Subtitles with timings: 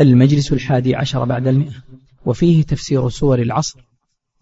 [0.00, 1.72] المجلس الحادي عشر بعد المئة
[2.26, 3.80] وفيه تفسير سور العصر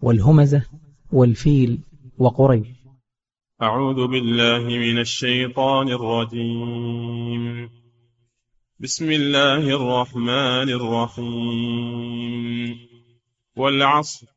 [0.01, 0.63] والهمزة
[1.11, 1.79] والفيل
[2.17, 2.67] وقريش.
[3.61, 7.69] أعوذ بالله من الشيطان الرجيم.
[8.79, 12.77] بسم الله الرحمن الرحيم.
[13.55, 14.27] والعصر.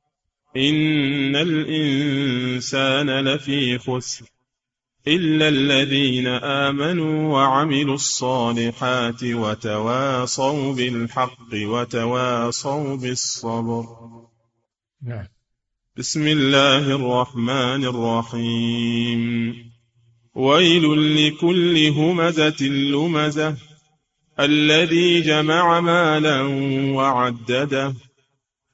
[0.57, 4.27] إن الإنسان لفي خسر.
[5.09, 13.84] إلا الذين آمنوا وعملوا الصالحات وتواصوا بالحق وتواصوا بالصبر.
[15.02, 15.27] نعم.
[15.97, 19.55] بسم الله الرحمن الرحيم.
[20.34, 23.56] ويل لكل همزة لمزة.
[24.41, 26.42] الذي جمع مالا
[26.95, 27.95] وعدده.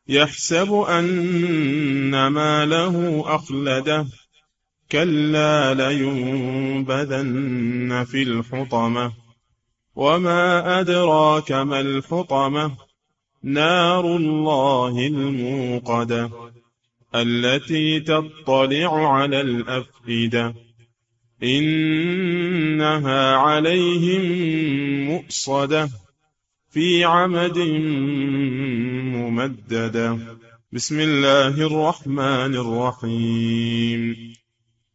[0.09, 4.22] يحسب أن ماله أخلده.
[4.93, 7.25] كلا لينبذن
[8.05, 9.13] في الحطمة
[9.97, 12.73] وما أدراك ما الحطمة
[13.43, 16.31] نار الله الموقدة
[17.15, 20.55] التي تطلع على الأفئدة
[21.43, 24.23] إنها عليهم
[25.11, 25.91] مؤصدة
[26.71, 27.59] في عمد
[29.17, 30.19] ممددة
[30.73, 34.32] بسم الله الرحمن الرحيم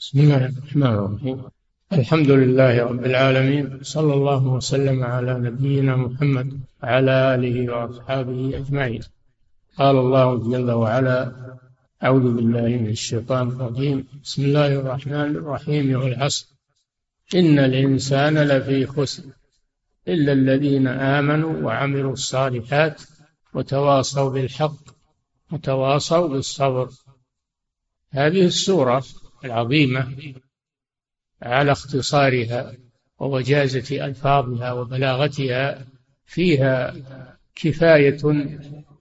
[0.00, 1.44] بسم الله الرحمن الرحيم.
[1.92, 9.02] الحمد لله رب العالمين صلى الله وسلم على نبينا محمد وعلى آله وأصحابه أجمعين.
[9.78, 11.32] قال الله جل وعلا
[12.04, 14.06] أعوذ بالله من الشيطان الرجيم.
[14.24, 16.00] بسم الله الرحمن الرحيم.
[16.00, 16.46] والعصر
[17.34, 19.24] إن الإنسان لفي خسر
[20.08, 23.02] إلا الذين آمنوا وعملوا الصالحات
[23.54, 24.82] وتواصوا بالحق
[25.52, 26.88] وتواصوا بالصبر.
[28.10, 29.04] هذه السورة
[29.44, 30.14] العظيمة
[31.42, 32.74] على اختصارها
[33.18, 35.86] ووجازة ألفاظها وبلاغتها
[36.26, 36.94] فيها
[37.54, 38.18] كفاية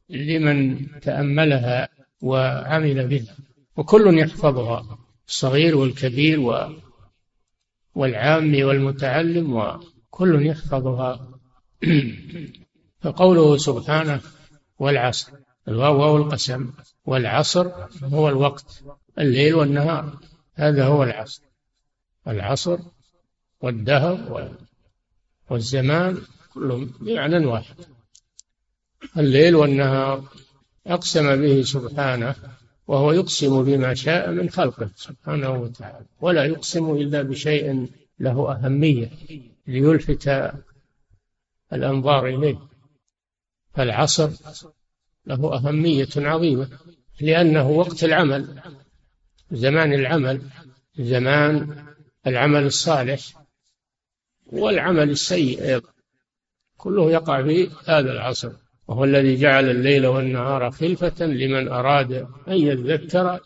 [0.09, 1.89] لمن تأملها
[2.21, 3.35] وعمل بها.
[3.77, 6.69] وكل يحفظها الصغير والكبير و
[7.95, 11.29] والعام والمتعلم وكل يحفظها.
[13.01, 14.21] فقوله سبحانه
[14.79, 15.31] والعصر
[15.67, 16.71] الواو والقسم
[17.05, 17.71] والعصر
[18.03, 18.83] هو الوقت
[19.19, 20.17] الليل والنهار.
[20.59, 21.41] هذا هو العصر.
[22.27, 22.79] العصر
[23.61, 24.49] والدهر
[25.49, 26.17] والزمان
[26.53, 27.75] كلهم بمعنى واحد.
[29.17, 30.23] الليل والنهار
[30.87, 32.35] أقسم به سبحانه
[32.87, 37.89] وهو يقسم بما شاء من خلقه سبحانه وتعالى ولا يقسم إلا بشيء
[38.19, 39.11] له أهمية
[39.67, 40.51] ليلفت
[41.73, 42.59] الأنظار إليه.
[43.73, 44.29] فالعصر
[45.25, 46.69] له أهمية عظيمة
[47.21, 48.61] لأنه وقت العمل.
[49.51, 50.41] زمان العمل
[50.99, 51.85] زمان
[52.27, 53.19] العمل الصالح
[54.45, 55.89] والعمل السيء أيضا.
[56.77, 58.51] كله يقع في هذا العصر
[58.87, 62.11] وهو الذي جعل الليل والنهار خلفة لمن أراد
[62.47, 63.39] أن يذكر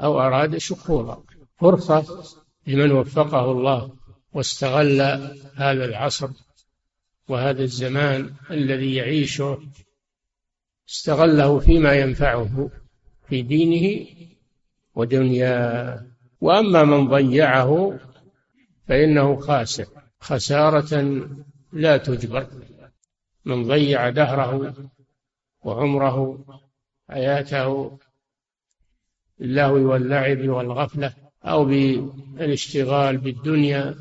[0.00, 1.24] أو أراد شكورا.
[1.60, 2.24] فرصة
[2.66, 3.92] لمن وفقه الله
[4.32, 5.00] واستغل
[5.54, 6.28] هذا العصر
[7.28, 9.62] وهذا الزمان الذي يعيشه
[10.88, 12.70] استغله فيما ينفعه
[13.28, 14.06] في دينه
[14.94, 16.06] ودنياه
[16.40, 17.98] وأما من ضيعه
[18.88, 19.86] فإنه خاسر.
[20.20, 21.20] خسارة
[21.72, 22.46] لا تجبر.
[23.44, 24.74] من ضيع دهره
[25.64, 26.44] وعمره
[27.08, 27.98] حياته
[29.38, 31.14] باللهو واللعب والغفلة
[31.44, 33.94] أو بالاشتغال بالدنيا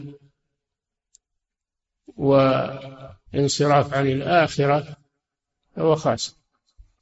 [2.17, 4.97] وانصراف عن الآخرة
[5.75, 6.33] فهو خاسر.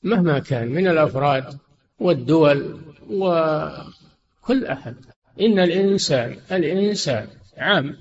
[0.04, 1.60] مهما كان من الأفراد
[2.00, 4.96] والدول وكل أحد.
[5.42, 7.28] إن الإنسان الإنسان
[7.58, 7.98] عام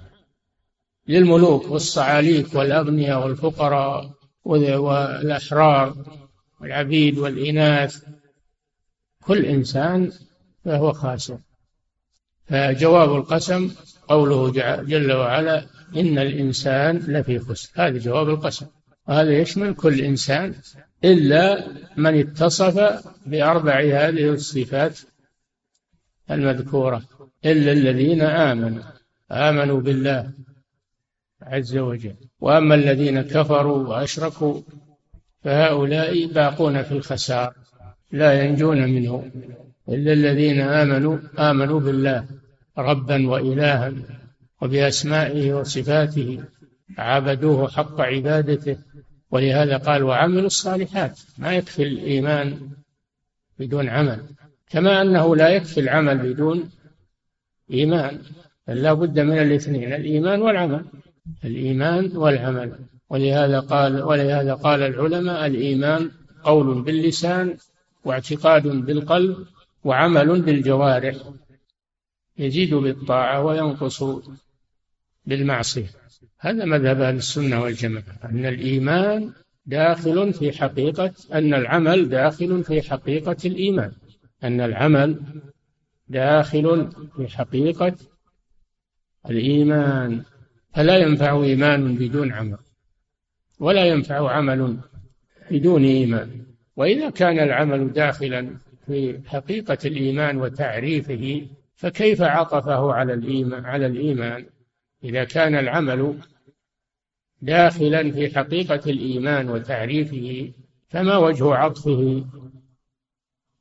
[1.08, 4.11] للملوك والصعاليك والأغنياء والفقراء
[4.44, 5.97] والأحرار
[6.61, 8.05] والعبيد والإناث.
[9.23, 10.12] كل إنسان
[10.64, 11.38] فهو خاسر.
[12.49, 13.70] فجواب القسم
[14.08, 14.50] قوله
[14.82, 15.67] جل وعلا
[15.97, 17.70] إن الإنسان لفي خسر.
[17.75, 18.67] هذا جواب القسم.
[19.10, 20.54] وهذا يشمل كل إنسان
[21.04, 21.66] إلا
[21.96, 24.98] من اتصف بأربع هذه الصفات
[26.30, 27.02] المذكورة
[27.44, 28.82] إلا الذين آمنوا
[29.32, 30.30] آمنوا بالله
[31.42, 32.14] عز وجل.
[32.40, 34.60] وأما الذين كفروا وأشركوا
[35.44, 37.54] فهؤلاء باقون في الخسار
[38.12, 39.30] لا ينجون منه.
[39.88, 42.26] إلا الذين آمنوا آمنوا بالله
[42.78, 43.92] ربا وإلها
[44.62, 46.44] وبأسمائه وصفاته
[46.98, 48.76] عبدوه حق عبادته
[49.30, 51.20] ولهذا قال وعملوا الصالحات.
[51.38, 52.60] ما يكفي الإيمان
[53.58, 54.24] بدون عمل.
[54.70, 56.70] كما أنه لا يكفي العمل بدون
[57.72, 58.22] إيمان.
[58.68, 60.84] لا بد من الاثنين الإيمان والعمل.
[61.44, 62.78] الإيمان والعمل.
[63.10, 66.10] ولهذا قال ولهذا قال العلماء الإيمان
[66.42, 67.56] قول باللسان
[68.04, 69.46] واعتقاد بالقلب
[69.84, 71.16] وعمل بالجوارح.
[72.38, 74.04] يزيد بالطاعة وينقص
[75.26, 76.00] بالمعصية.
[76.40, 78.05] هذا مذهب أهل السنة والجماعة.
[78.25, 79.32] أن الإيمان
[79.67, 83.93] داخل في حقيقة أن العمل داخل في حقيقة الإيمان.
[84.44, 85.20] أن العمل
[86.08, 87.96] داخل في حقيقة
[89.31, 90.22] الإيمان.
[90.75, 92.58] فلا ينفع إيمان بدون عمل
[93.61, 94.76] ولا ينفع عمل
[95.50, 96.46] بدون إيمان.
[96.76, 98.56] وإذا كان العمل داخلا
[98.87, 104.46] في حقيقة الإيمان وتعريفه فكيف عطفه على الإيمان على الإيمان؟
[105.05, 106.19] إذا كان العمل
[107.43, 110.52] داخلا في حقيقة الإيمان وتعريفه
[110.88, 112.25] فما وجه عطفه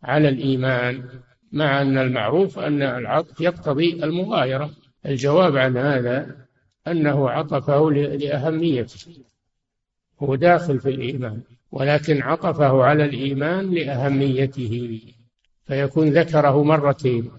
[0.04, 1.10] على الإيمان؟
[1.52, 4.72] مع أن المعروف أن العطف يقتضي المغايرة.
[5.06, 6.36] الجواب عن هذا
[6.88, 9.24] أنه عطفه لأهميته.
[10.20, 11.42] هو داخل في الإيمان
[11.72, 15.02] ولكن عطفه على الإيمان لأهميته.
[15.66, 17.32] فيكون ذكره مرتين.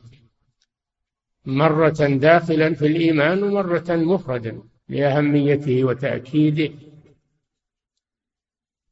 [1.45, 6.75] مرة داخلا في الإيمان ومرة مفردا لأهميته وتأكيده.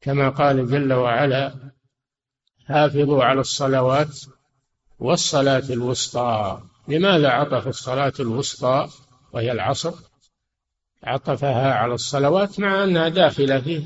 [0.00, 1.54] كما قال جل وعلا
[2.66, 4.20] حافظوا على الصلوات
[4.98, 6.62] والصلاة الوسطى.
[6.88, 8.88] لماذا عطف الصلاة الوسطى
[9.32, 9.94] وهي العصر؟
[11.02, 13.82] عطفها على الصلوات مع أنها داخلة فيه.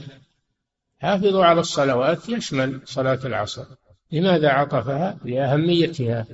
[0.99, 3.64] حافظوا على الصلوات يشمل صلاة العصر.
[4.12, 6.26] لماذا عطفها؟ لأهميتها.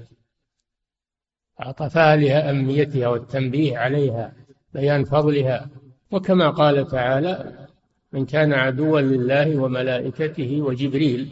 [1.58, 4.32] عطفها لأهميتها والتنبيه عليها
[4.75, 5.70] بيان فضلها.
[6.10, 7.66] وكما قال تعالى
[8.12, 11.28] من كان عدوا لله وملائكته وجبريل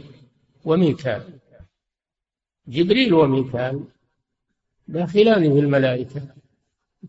[0.65, 1.23] وميكال.
[2.69, 3.85] جبريل وميكال
[4.89, 6.23] داخلان في الملائكة.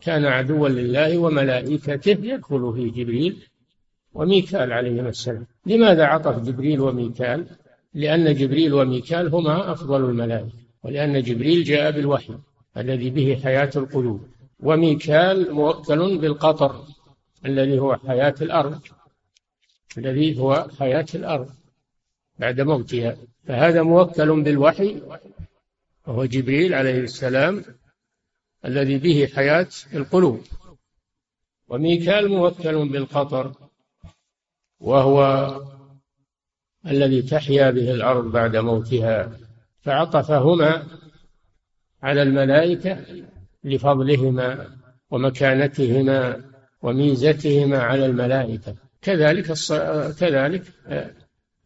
[0.01, 3.47] كان عدوا لله وملائكته يدخل فيه جبريل
[4.13, 5.47] وميكال عليهما السلام.
[5.65, 7.45] لماذا عطف جبريل وميكال؟
[7.93, 12.33] لأن جبريل وميكال هما أفضل الملائكة ولأن جبريل جاء بالوحي.
[12.77, 14.27] الذي به حياة القلوب.
[14.59, 16.83] وميكال موكل بالقطر
[17.45, 18.81] الذي هو حياة الأرض.
[19.97, 21.49] الذي هو حياة الأرض
[22.39, 23.17] بعد موتها.
[23.47, 25.01] فهذا موكل بالوحي
[26.07, 27.63] وهو جبريل عليه السلام
[28.65, 30.41] الذي به حياة القلوب.
[31.69, 33.53] وميكال موكل بالقطر
[34.79, 35.49] وهو
[36.87, 39.31] الذي تحيا به الأرض بعد موتها.
[39.81, 40.87] فعطفهما
[42.03, 42.97] على الملائكة
[43.63, 44.67] لفضلهما
[45.11, 46.41] ومكانتهما
[46.81, 48.75] وميزتهما على الملائكة.
[49.01, 49.73] كذلك الص...
[50.19, 50.63] كذلك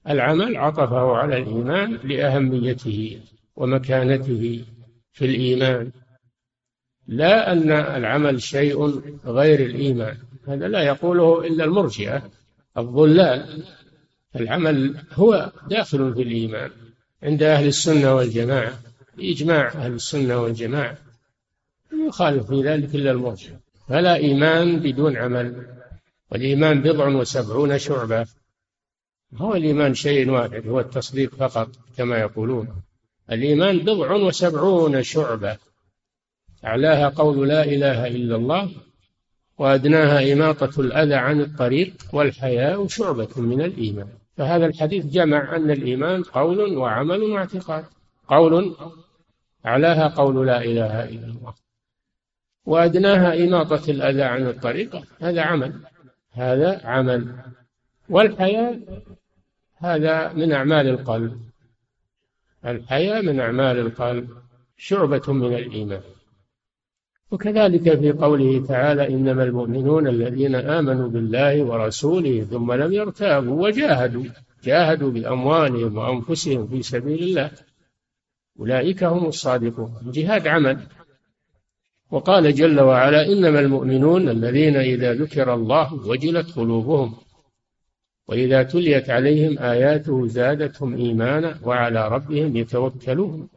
[0.10, 3.20] العمل عطفه على الإيمان لأهميته
[3.56, 4.64] ومكانته
[5.12, 5.92] في الإيمان.
[7.08, 12.32] لا أن العمل شيء غير الإيمان هذا لا يقوله إلا المرجئة
[12.78, 13.64] الضلال.
[14.36, 16.72] العمل هو داخل في الإيمان
[17.24, 18.74] عند أهل السنة والجماعة.
[19.20, 20.98] إجماع أهل السنة والجماعة.
[22.08, 25.66] يخالف في ذلك إلا المرجئة فلا إيمان بدون عمل.
[26.32, 28.26] والإيمان بضع وسبعون شعبة.
[29.36, 32.68] هو الإيمان شيء واحد هو التصديق فقط كما يقولون.
[33.32, 35.58] الإيمان بضع وسبعون شعبة.
[36.66, 38.72] أعلاها قول لا إله إلا الله
[39.58, 44.08] وأدناها إماطة الأذى عن الطريق والحياء شعبة من الإيمان.
[44.38, 47.86] فهذا الحديث جمع أن الإيمان قول وعمل واعتقاد.
[48.32, 48.76] قول
[49.66, 51.54] أعلاها قول لا إله إلا الله.
[52.66, 55.04] وأدناها إماطة الأذى عن الطريق.
[55.22, 55.74] هذا عمل.
[56.32, 57.36] هذا عمل.
[58.10, 58.80] والحياء
[59.78, 61.42] هذا من أعمال القلب.
[62.66, 64.30] الحياء من أعمال القلب.
[64.78, 66.02] شعبة من الإيمان.
[67.32, 74.24] وكذلك في قوله تعالى إنما المؤمنون الذين آمنوا بالله ورسوله ثم لم يرتابوا وجاهدوا
[74.64, 77.52] جاهدوا بأموالهم وأنفسهم في سبيل الله.
[78.60, 79.94] أولئك هم الصادقون.
[80.06, 80.80] الجهاد عمل.
[82.12, 87.16] وقال جل وعلا إنما المؤمنون الذين إذا ذكر الله وجلت قلوبهم
[88.28, 93.50] وإذا تليت عليهم آياته زادتهم إيمانا وعلى ربهم يتوكلون.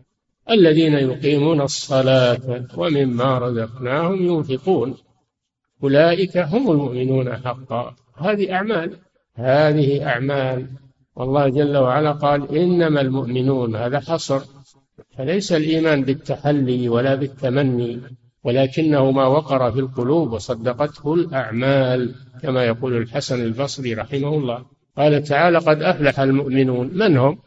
[0.51, 4.95] الذين يقيمون الصلاة ومما رزقناهم ينفقون.
[5.83, 7.95] أولئك هم المؤمنون حقا.
[8.17, 8.97] هذه أعمال.
[9.35, 10.67] هذه أعمال.
[11.17, 13.77] والله جل وعلا قال إنما المؤمنون.
[13.77, 14.43] هذا حصر.
[15.19, 18.01] فليس الإيمان بالتحلي ولا بالتمني
[18.45, 24.65] ولكنه ما وقر في القلوب وصدقته الأعمال كما يقول الحسن البصري رحمه الله.
[24.97, 26.91] قال تعالى قد أفلح المؤمنون.
[26.95, 27.39] من هم؟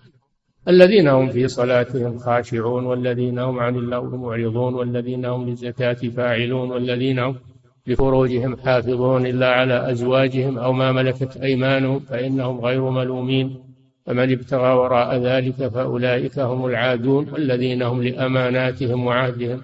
[0.67, 7.19] الذين هم في صلاتهم خاشعون والذين هم عن اللغو معرضون والذين هم للزكاة فاعلون والذين
[7.19, 7.35] هم
[7.87, 13.66] لفروجهم حافظون إلا على أزواجهم أو ما ملكت أيمانهم فإنهم غير ملومين.
[14.07, 19.61] فمن ابتغى وراء ذلك فأولئك هم العادون والذين هم لأماناتهم وعهدهم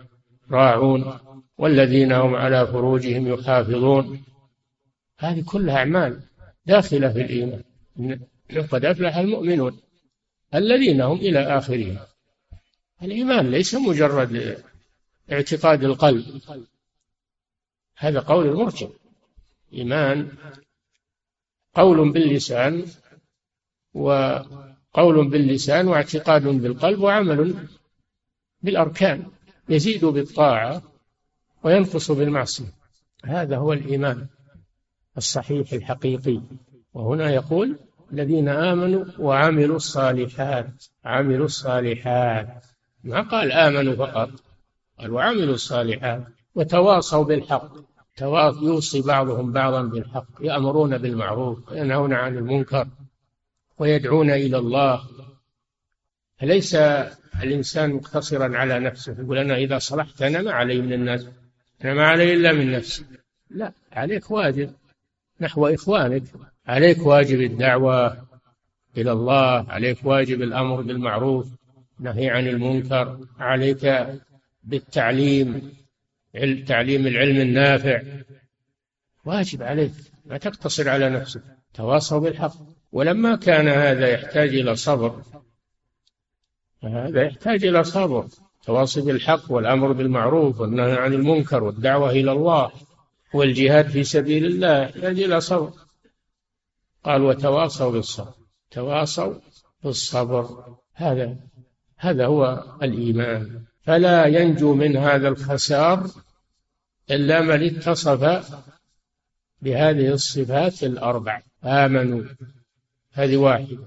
[0.51, 1.19] راعون
[1.57, 4.23] والذين هم على فروجهم يحافظون.
[5.17, 6.19] هذه كلها أعمال
[6.65, 7.63] داخلة في الإيمان.
[8.71, 9.79] قد أفلح المؤمنون
[10.55, 12.07] الذين هم إلى آخره
[13.03, 14.57] الإيمان ليس مجرد
[15.31, 16.41] اعتقاد القلب.
[17.97, 18.87] هذا قول المرجع
[19.73, 20.31] إيمان
[21.75, 22.85] قول باللسان
[23.93, 27.55] وقول باللسان واعتقاد بالقلب وعمل
[28.61, 29.25] بالأركان
[29.69, 30.81] يزيد بالطاعة
[31.63, 32.73] وينقص بالمعصية.
[33.25, 34.27] هذا هو الإيمان
[35.17, 36.41] الصحيح الحقيقي.
[36.93, 37.79] وهنا يقول
[38.13, 42.65] الذين آمنوا وعملوا الصالحات عملوا الصالحات.
[43.03, 44.29] ما قال آمنوا فقط
[44.99, 46.23] قال وعملوا الصالحات
[46.55, 47.71] وتواصوا بالحق.
[48.61, 52.87] يوصي بعضهم بعضا بالحق يأمرون بالمعروف وينهون عن المنكر.
[53.77, 55.03] ويدعون إلى الله.
[56.37, 56.75] فليس
[57.43, 61.27] الإنسان مقتصرا على نفسه؟ يقول أنا إذا صلحت أنا ما علي من الناس
[61.83, 63.05] أنا ما علي إلا من نفسي.
[63.49, 64.73] لا عليك واجب
[65.41, 66.23] نحو إخوانك.
[66.67, 68.17] عليك واجب الدعوة
[68.97, 71.47] إلى الله عليك واجب الأمر بالمعروف
[71.99, 74.07] نهي عن المنكر عليك
[74.63, 75.71] بالتعليم
[76.67, 78.01] تعليم العلم النافع.
[79.25, 79.91] واجب عليك
[80.25, 81.41] ما تقتصر على نفسك.
[81.73, 82.55] تواصوا بالحق.
[82.93, 85.23] ولما كان هذا يحتاج إلى صبر
[86.83, 88.27] هذا يحتاج إلى صبر.
[88.65, 92.71] تواصي بالحق والأمر بالمعروف والنهي عن المنكر والدعوة إلى الله
[93.33, 95.71] والجهاد في سبيل الله يحتاج إلى صبر.
[97.03, 98.33] قال وتواصوا بالصبر
[98.71, 99.33] تواصوا
[99.83, 100.75] بالصبر.
[100.93, 101.35] هذا
[101.97, 103.63] هذا هو الإيمان.
[103.81, 106.07] فلا ينجو من هذا الخسار
[107.11, 108.23] إلا من اتصف
[109.61, 111.41] بهذه الصفات الأربع.
[111.63, 112.23] آمنوا.
[113.13, 113.77] هذه واحدة.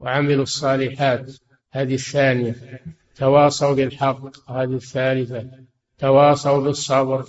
[0.00, 1.32] وعملوا الصالحات.
[1.72, 2.54] هذه الثانية.
[3.14, 4.50] تواصوا بالحق.
[4.50, 5.50] هذه الثالثة.
[5.98, 7.26] تواصوا بالصبر.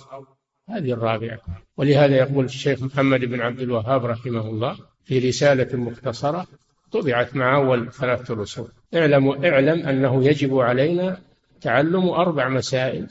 [0.68, 1.38] هذه الرابعة.
[1.76, 6.46] ولهذا يقول الشيخ محمد بن عبد الوهاب رحمه الله في رسالة مختصرة
[6.92, 11.20] طبعت مع أول ثلاثة رسول اعلم اعلم أنه يجب علينا
[11.60, 13.06] تعلم أربع مسائل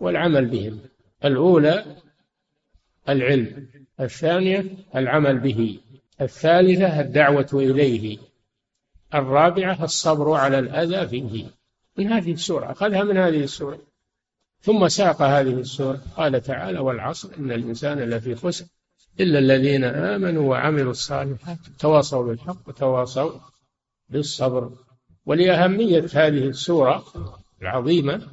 [0.00, 0.80] والعمل بهم.
[1.24, 1.84] الأولى
[3.08, 3.68] العلم.
[4.00, 4.64] الثانية
[4.96, 5.80] العمل به.
[6.22, 8.18] الثالثة الدعوة إليه
[9.14, 11.46] الرابعة الصبر على الأذى فيه.
[11.98, 13.78] من هذه السورة أخذها من هذه السورة.
[14.60, 18.64] ثم ساق هذه السورة قال تعالى والعصر إن الإنسان لفي خسر
[19.20, 23.32] إلا الذين آمنوا وعملوا الصالحات تواصوا بالحق وتواصوا
[24.08, 24.70] بالصبر.
[25.26, 27.04] ولأهمية هذه السورة
[27.62, 28.28] العظيمة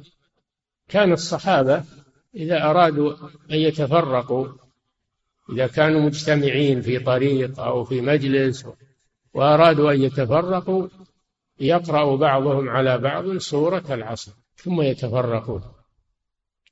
[0.88, 1.84] كان الصحابة
[2.34, 3.14] إذا أرادوا
[3.50, 4.48] أن يتفرقوا
[5.52, 8.66] إذا كانوا مجتمعين في طريق أو في مجلس
[9.34, 10.88] وأرادوا أن يتفرقوا
[11.60, 15.62] يقرأ بعضهم على بعض سورة العصر ثم يتفرقون.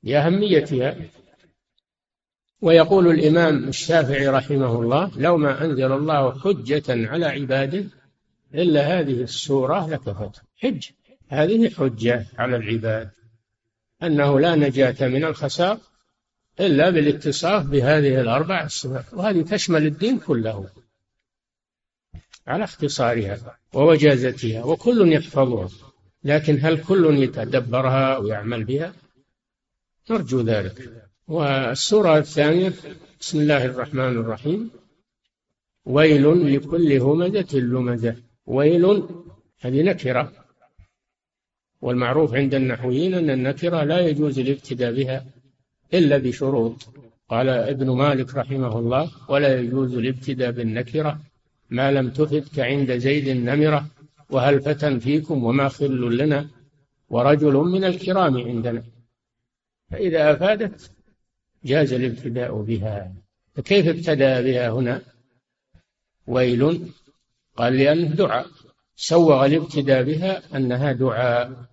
[0.03, 0.95] لأهميتها
[2.61, 7.85] ويقول الإمام الشافعي رحمه الله لو ما أنزل الله حجة على عباده
[8.53, 10.41] إلا هذه السورة لكفت.
[10.57, 10.89] حج.
[11.27, 13.09] هذه حجة على العباد.
[14.03, 15.77] أنه لا نجاة من الخسار
[16.59, 20.69] إلا بالاتصاف بهذه الأربع الصفات وهذه تشمل الدين كله
[22.47, 25.69] على اختصارها ووجازتها وكل يحفظها
[26.23, 28.93] لكن هل كل يتدبرها ويعمل بها؟
[30.09, 30.89] نرجو ذلك.
[31.27, 32.73] والسورة الثانية
[33.21, 34.69] بسم الله الرحمن الرحيم
[35.85, 38.85] ويل لكل همزة لمزة ويل
[39.61, 40.33] هذه نكرة
[41.81, 45.25] والمعروف عند النحويين أن النكرة لا يجوز الابتداء بها.
[45.93, 46.87] إلا بشروط.
[47.29, 51.19] قال ابن مالك رحمه الله ولا يجوز الابتداء بالنكرة
[51.69, 53.87] ما لم تفد كعند زيد النمرة
[54.29, 56.49] وهل فتى فيكم وما خل لنا؟
[57.09, 58.83] ورجل من الكرام عندنا.
[59.91, 60.91] فإذا أفادت
[61.65, 63.13] جاز الابتداء بها.
[63.55, 65.01] فكيف ابتدأ بها هنا؟
[66.27, 66.91] ويل
[67.57, 68.45] قال لأنه دعاء.
[68.95, 71.65] سوغ الابتداء بها أنها دعاء.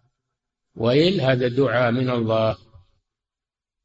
[0.76, 2.56] ويل هذا دعاء من الله.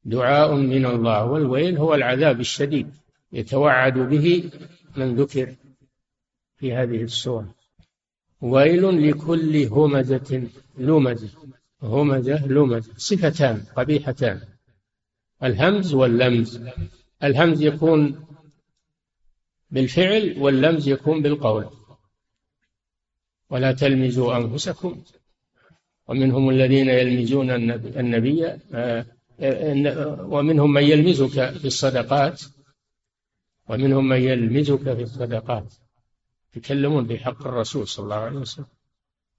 [0.05, 2.91] دعاء من الله والويل هو العذاب الشديد
[3.33, 4.49] يتوعد به
[4.97, 5.55] من ذكر
[6.57, 7.55] في هذه السورة.
[8.41, 11.29] ويل لكل همزة لمزة
[11.83, 14.41] همزة لمزة صفتان قبيحتان.
[15.43, 16.61] الهمز واللمز.
[17.23, 18.25] الهمز يكون
[19.71, 21.65] بالفعل واللمز يكون بالقول.
[23.49, 25.03] ولا تلمزوا أنفسكم.
[26.07, 29.05] ومنهم الذين يلمزون النبي, النبي آه،
[30.21, 32.41] ومنهم من يلمزك في الصدقات
[33.69, 35.73] ومنهم من يلمزك في الصدقات.
[36.55, 38.65] يتكلمون بحق الرسول صلى الله عليه وسلم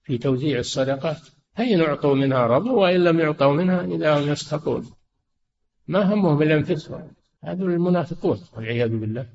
[0.03, 1.19] في توزيع الصدقات.
[1.55, 4.91] فإن أعطوا منها رضوا وإن لم يعطوا منها إذا هم يسخطون
[5.89, 7.11] ما همهم إلا أنفسهم.
[7.41, 9.27] هذول المنافقون والعياذ بالله.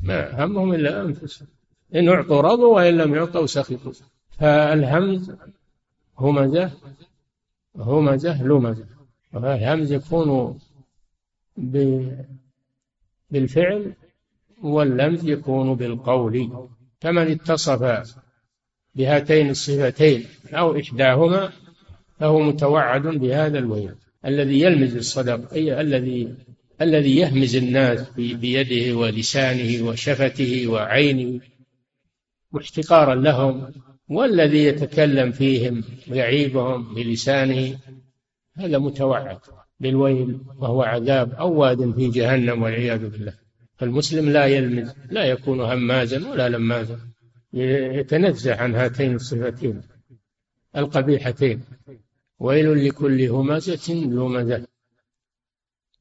[0.00, 1.48] ما همهم إلا أنفسهم.
[1.94, 3.92] إن أعطوا رضوا وإن لم يعطوا سخطوا.
[4.38, 5.32] فالهمز
[6.18, 6.70] همزة
[7.76, 8.99] همزة لمزة
[9.34, 10.58] الهمز يكون
[13.30, 13.94] بالفعل
[14.62, 16.68] واللمز يكون بالقول.
[17.00, 18.14] فمن اتصف
[18.94, 21.52] بهاتين الصفتين أو إحداهما
[22.20, 23.94] فهو متوعد بهذا الويل
[24.24, 26.34] الذي يلمز الصدق أي الذي
[26.80, 31.40] الذي يهمز الناس بيده ولسانه وشفته وعينه
[32.52, 33.72] واحتقارا لهم
[34.08, 37.78] والذي يتكلم فيهم ويعيبهم بلسانه
[38.60, 39.38] هذا متوعد
[39.80, 43.34] بالويل وهو عذاب أواد في جهنم والعياذ بالله.
[43.76, 46.98] فالمسلم لا يلمز لا يكون همازا ولا لمازا.
[47.52, 49.82] يتنزه عن هاتين الصفتين
[50.76, 51.60] القبيحتين.
[52.38, 54.66] ويل لكل همزة لمزة.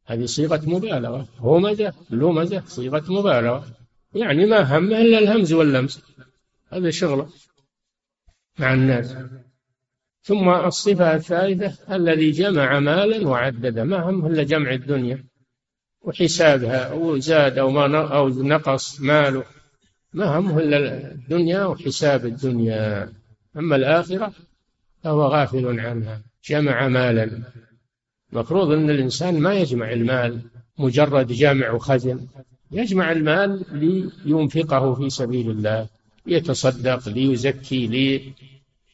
[0.06, 1.28] هذه صيغة مبالغة.
[1.40, 3.66] همزة لمزة صيغة مبالغة.
[4.14, 6.02] يعني ما همه إلا الهمز واللمس
[6.70, 7.30] هذا شغلة
[8.60, 9.16] مع الناس.
[10.22, 15.24] ثم الصفة الثالثة الذي جمع مالا وعدده ما همه إلا جمع الدنيا
[16.02, 19.44] وحسابها أو زاد أو ما أو نقص ماله
[20.14, 23.14] ما همه إلا الدنيا وحساب الدنيا.
[23.58, 24.34] أما الآخرة
[25.04, 27.44] فهو غافل عنها جمع مالا.
[28.34, 30.42] المفروض أن الإنسان ما يجمع المال
[30.78, 32.28] مجرد جامع وخزن
[32.72, 33.66] يجمع المال
[34.26, 35.88] لينفقه في سبيل الله
[36.28, 38.34] يتصدق ليزكي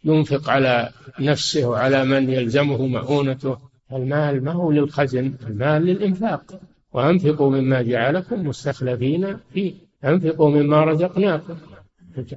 [0.05, 0.89] لينفق على
[1.19, 3.57] نفسه وعلى من يلزمه مؤونته.
[3.91, 6.59] المال ما هو للخزن المال للإنفاق.
[6.93, 9.73] وأنفقوا مما جعلكم مستخلفين فيه.
[10.05, 11.57] أنفقوا مما رزقناكم.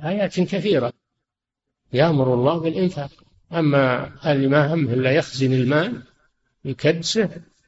[0.05, 0.93] آيات كثيرة.
[1.93, 3.11] يأمر الله بالإنفاق.
[3.53, 6.03] أما اللي ما هم إلا يخزن المال
[6.65, 7.27] يكدسه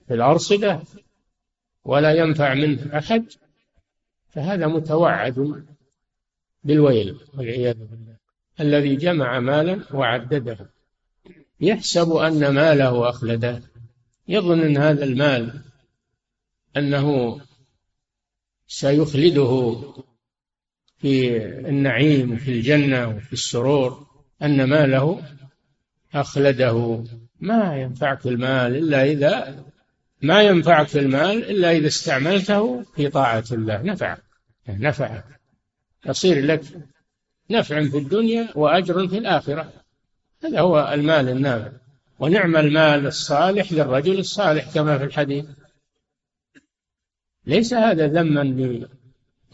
[0.08, 0.80] في الأرصدة
[1.84, 3.24] ولا ينفع منه أحد
[4.28, 5.64] فهذا متوعد
[6.64, 8.09] بالويل والعياذ بالله.
[8.60, 10.70] الذي جمع مالا وعدده.
[11.60, 13.62] يحسب أن ماله أخلده.
[14.28, 15.60] يظن أن هذا المال
[16.76, 17.40] أنه
[18.66, 19.82] سيخلده
[20.98, 24.06] في النعيم وفي الجنة وفي السرور
[24.42, 25.22] أن ماله
[26.14, 27.04] أخلده.
[27.40, 29.64] ما ينفعك المال إلا إذا
[30.22, 33.82] ما ينفعك المال إلا إذا استعملته في طاعة الله.
[33.82, 34.22] نفعك
[34.68, 35.24] نفعك.
[36.06, 36.62] يصير لك
[37.50, 39.72] نفع في الدنيا وأجر في الآخرة.
[40.44, 41.72] هذا هو المال النافع.
[42.18, 45.44] ونعم المال الصالح للرجل الصالح كما في الحديث.
[47.46, 48.40] ليس هذا ذما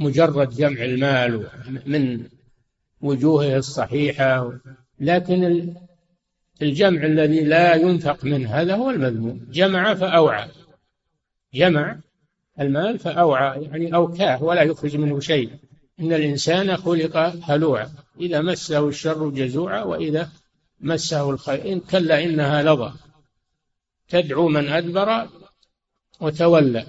[0.01, 1.47] لمجرد جمع المال
[1.87, 2.29] من
[3.01, 4.53] وجوهه الصحيحة
[5.01, 5.75] لكن
[6.63, 9.47] الجمع الذي لا ينفق منه هذا هو المذموم.
[9.51, 10.49] جمع فأوعى.
[11.55, 11.97] جمع
[12.61, 15.51] المال فأوعى يعني أوكاه ولا يخرج منه شيء.
[16.01, 20.31] إن الإنسان خلق هلوعا إذا مسه الشر جزوعا وإذا
[20.81, 21.79] مسه الخير.
[21.79, 22.93] كلا إنها لظى.
[24.09, 25.29] تدعو من أدبر
[26.21, 26.87] وتولى.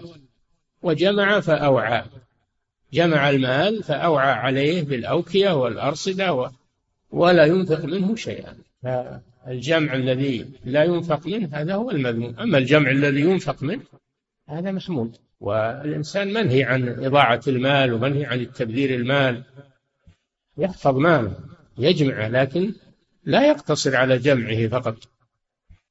[0.81, 2.03] وجمع فأوعى.
[2.93, 6.51] جمع المال فأوعى عليه بالأوكية والأرصدة.
[7.11, 8.57] ولا ينفق منه شيئا.
[8.83, 12.39] فالجمع الذي لا ينفق منه هذا هو المذموم.
[12.39, 13.83] أما الجمع الذي ينفق منه
[14.47, 19.43] هذا محمود والإنسان منهي عن إضاعة المال ومنهي عن التبذير المال.
[20.57, 21.39] يحفظ ماله
[21.77, 22.73] يجمع لكن
[23.23, 24.97] لا يقتصر على جمعه فقط.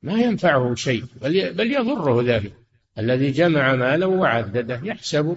[0.03, 2.53] ما ينفعه شيء بل بل يضره ذلك.
[2.99, 5.37] الذي جمع ماله وعدده يحسب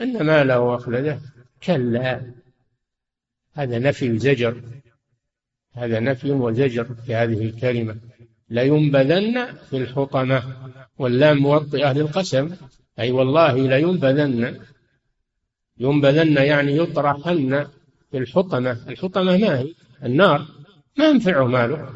[0.00, 1.20] أن ماله أخلده
[1.62, 2.32] كلا
[3.54, 4.62] هذا نفي وزجر
[5.72, 7.96] هذا نفي وزجر في هذه الكلمة.
[8.50, 10.42] لينبذن في الحطمة
[10.98, 12.56] واللام موطئة للقسم.
[12.98, 14.60] أي والله لينبذن
[15.78, 17.66] ينبذن يعني يطرحن
[18.10, 18.88] في الحطمة.
[18.88, 20.46] الحطمة ما هي؟ النار.
[20.96, 21.94] ما ينفعه ماله.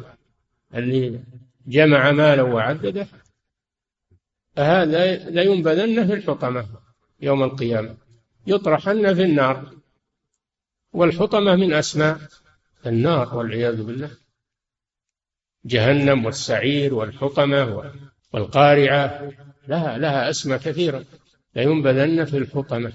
[0.75, 1.23] اللي
[1.67, 3.07] جمع ماله وعدده.
[4.57, 6.65] هذا لينبذن في الحطمة
[7.21, 7.97] يوم القيامة.
[8.47, 9.73] يطرحن في النار.
[10.93, 12.19] والحطمة من أسماء
[12.85, 14.11] النار والعياذ بالله.
[15.65, 17.93] جهنم والسعير والحطمة
[18.33, 19.31] والقارعة.
[19.67, 21.05] لها لها أسماء كثيرة.
[21.55, 22.93] لينبذن في الحطمة.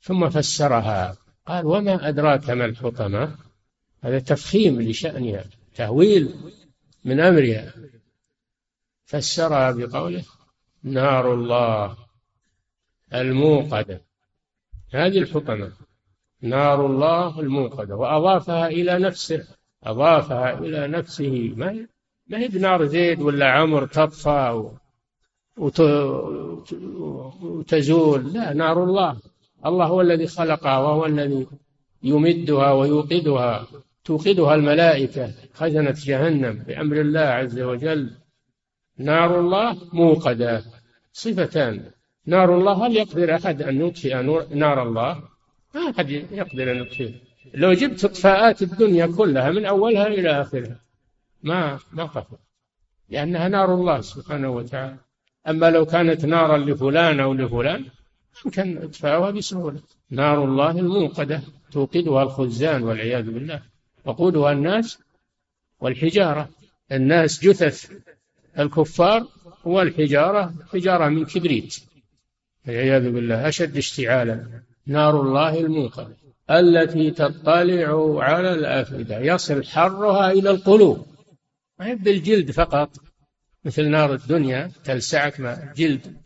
[0.00, 1.16] ثم فسرها.
[1.46, 3.36] قال وما أدراك ما الحطمة؟
[4.04, 6.34] هذا تفخيم لشأنها تهويل
[7.04, 7.72] من أمرها.
[9.04, 10.24] فسرها بقوله
[10.82, 11.96] نار الله
[13.14, 14.00] الموقدة.
[14.92, 15.72] هذه الحطمة.
[16.42, 17.96] نار الله الموقدة.
[17.96, 19.46] وأضافها إلى نفسه.
[19.84, 21.52] أضافها إلى نفسه.
[21.56, 21.86] ما
[22.26, 24.70] ما هي بنار زيد ولا عمر تطفى
[27.42, 28.32] وتزول.
[28.32, 29.16] لا نار الله.
[29.66, 31.46] الله هو الذي خلقها وهو الذي
[32.02, 33.66] يمدها ويوقدها.
[34.04, 35.32] توقدها الملائكة.
[35.54, 38.10] خزنة جهنم بأمر الله عز وجل.
[38.98, 40.62] نار الله موقدة.
[41.12, 41.90] صفتان.
[42.26, 44.22] نار الله هل يقدر أحد أن يطفئ
[44.54, 45.22] نار الله؟
[45.74, 47.12] ما أحد يقدر أن يطفئ.
[47.54, 50.80] لو جبت إطفاءات الدنيا كلها من أولها إلى آخرها.
[51.42, 52.36] ما ما قفل.
[53.08, 55.09] لأنها نار الله سبحانه وتعالى.
[55.50, 57.84] أما لو كانت نارا لفلان أو لفلان
[58.44, 59.80] يمكن إطفاؤها بسهولة.
[60.10, 63.62] نار الله الموقدة توقدها الخزان والعياذ بالله.
[64.04, 64.98] وقودها الناس
[65.80, 66.48] والحجارة.
[66.92, 67.90] الناس جثث
[68.58, 69.26] الكفار
[69.64, 71.76] والحجارة حجارة من كبريت.
[72.66, 74.62] والعياذ بالله أشد اشتعالا.
[74.86, 76.16] نار الله الموقدة.
[76.50, 81.06] التي تطلع على الأفئدة يصل حرها إلى القلوب.
[81.78, 82.90] ما بالجلد فقط.
[83.64, 86.16] مثل نار الدنيا تلسعك ما جلد.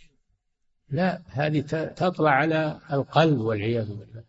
[0.90, 1.61] لا هذه
[1.97, 4.25] تطلع على القلب والعياذ بالله.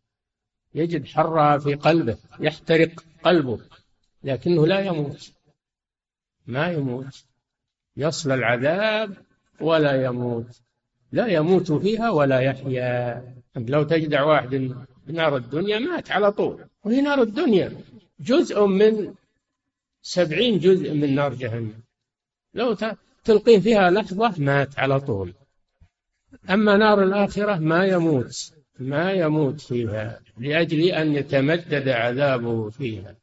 [0.75, 3.59] يجد حرها في قلبه يحترق قلبه
[4.23, 5.31] لكنه لا يموت.
[6.47, 7.25] ما يموت.
[7.97, 9.17] يصل العذاب
[9.61, 10.61] ولا يموت.
[11.11, 13.23] لا يموت فيها ولا يحيا.
[13.55, 14.75] لو تجدع واحد
[15.07, 16.65] بنار الدنيا مات على طول.
[16.83, 17.77] وهي نار الدنيا
[18.19, 19.13] جزء من
[20.01, 21.84] سبعين جزء من نار جهنم.
[22.55, 22.77] لو
[23.23, 25.33] تلقيه فيها لحظة مات على طول.
[26.49, 33.15] أما نار الآخرة ما يموت ما يموت فيها لأجل أن يتمدد عذابه فيها.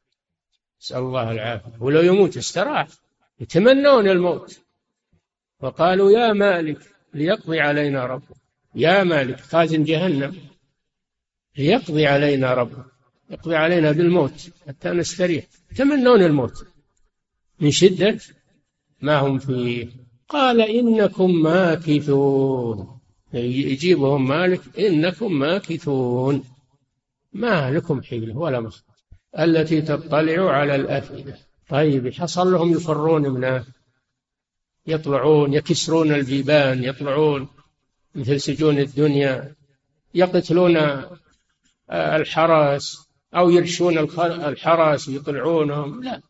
[0.80, 1.72] نسأل الله العافية.
[1.80, 2.88] ولو يموت استراح.
[3.40, 4.60] يتمنون الموت.
[5.60, 6.78] وقالوا يا مالك
[7.14, 8.36] ليقضي علينا ربك.
[8.74, 10.36] يا مالك خازن جهنم.
[11.56, 12.86] ليقضي علينا ربك.
[13.30, 15.44] يقضي علينا بالموت حتى نستريح.
[15.72, 16.66] يتمنون الموت.
[17.60, 18.18] من شدة
[19.02, 19.88] ما هم فيه
[20.28, 22.98] قال إنكم ماكثون.
[23.34, 26.44] يجيبهم مالك إنكم ماكثون.
[27.32, 28.80] ما لكم حيلة ولا مخ
[29.38, 31.38] التي تطلع على الأفئدة.
[31.68, 33.64] طيب حصل لهم يفرون منه
[34.86, 37.48] يطلعون يكسرون الجبال يطلعون
[38.14, 39.54] مثل سجون الدنيا.
[40.14, 40.76] يقتلون
[41.92, 46.02] الحرس أو يرشون الحرس يطلعونهم.
[46.04, 46.20] لا.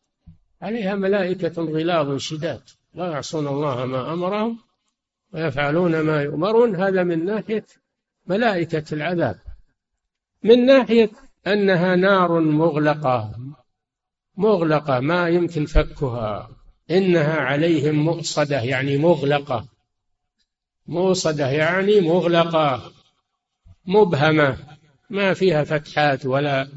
[0.63, 2.63] عليها ملائكة غلاظ شداد
[2.95, 4.59] لا يعصون الله ما أمرهم
[5.33, 6.77] ويفعلون ما يؤمرون.
[6.77, 7.67] هذا من ناحية
[8.27, 9.37] ملائكة العذاب
[10.43, 11.11] من ناحية
[11.47, 13.35] أنها نار مغلقة
[14.37, 16.51] مغلقة ما يمكن فكها
[16.91, 19.65] إنها عليهم مؤصدة يعني مغلقة
[20.87, 22.93] موصدة يعني مغلقة
[23.87, 24.57] مبهمة
[25.11, 26.69] ما فيها فتحات ولا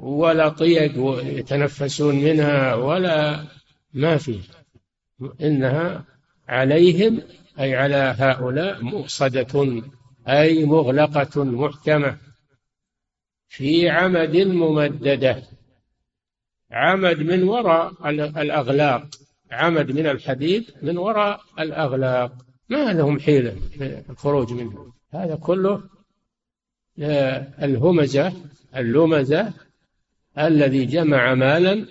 [0.00, 0.92] ولا طيق
[1.24, 3.44] يتنفسون منها ولا
[3.94, 4.40] ما فيه
[5.40, 6.04] إنها
[6.48, 7.22] عليهم
[7.60, 9.82] أي على هؤلاء مؤصدة
[10.28, 12.18] أي مغلقة محكمة
[13.48, 15.42] في عمد ممددة.
[16.70, 18.10] عمد من وراء
[18.42, 19.06] الأغلاق.
[19.50, 22.32] عمد من الحديد من وراء الأغلاق.
[22.68, 24.92] ما لهم حيلة في الخروج منه.
[25.14, 25.82] هذا كله
[27.62, 28.32] الهمزة
[28.76, 29.52] اللمزة
[30.38, 31.86] الذي جمع مالا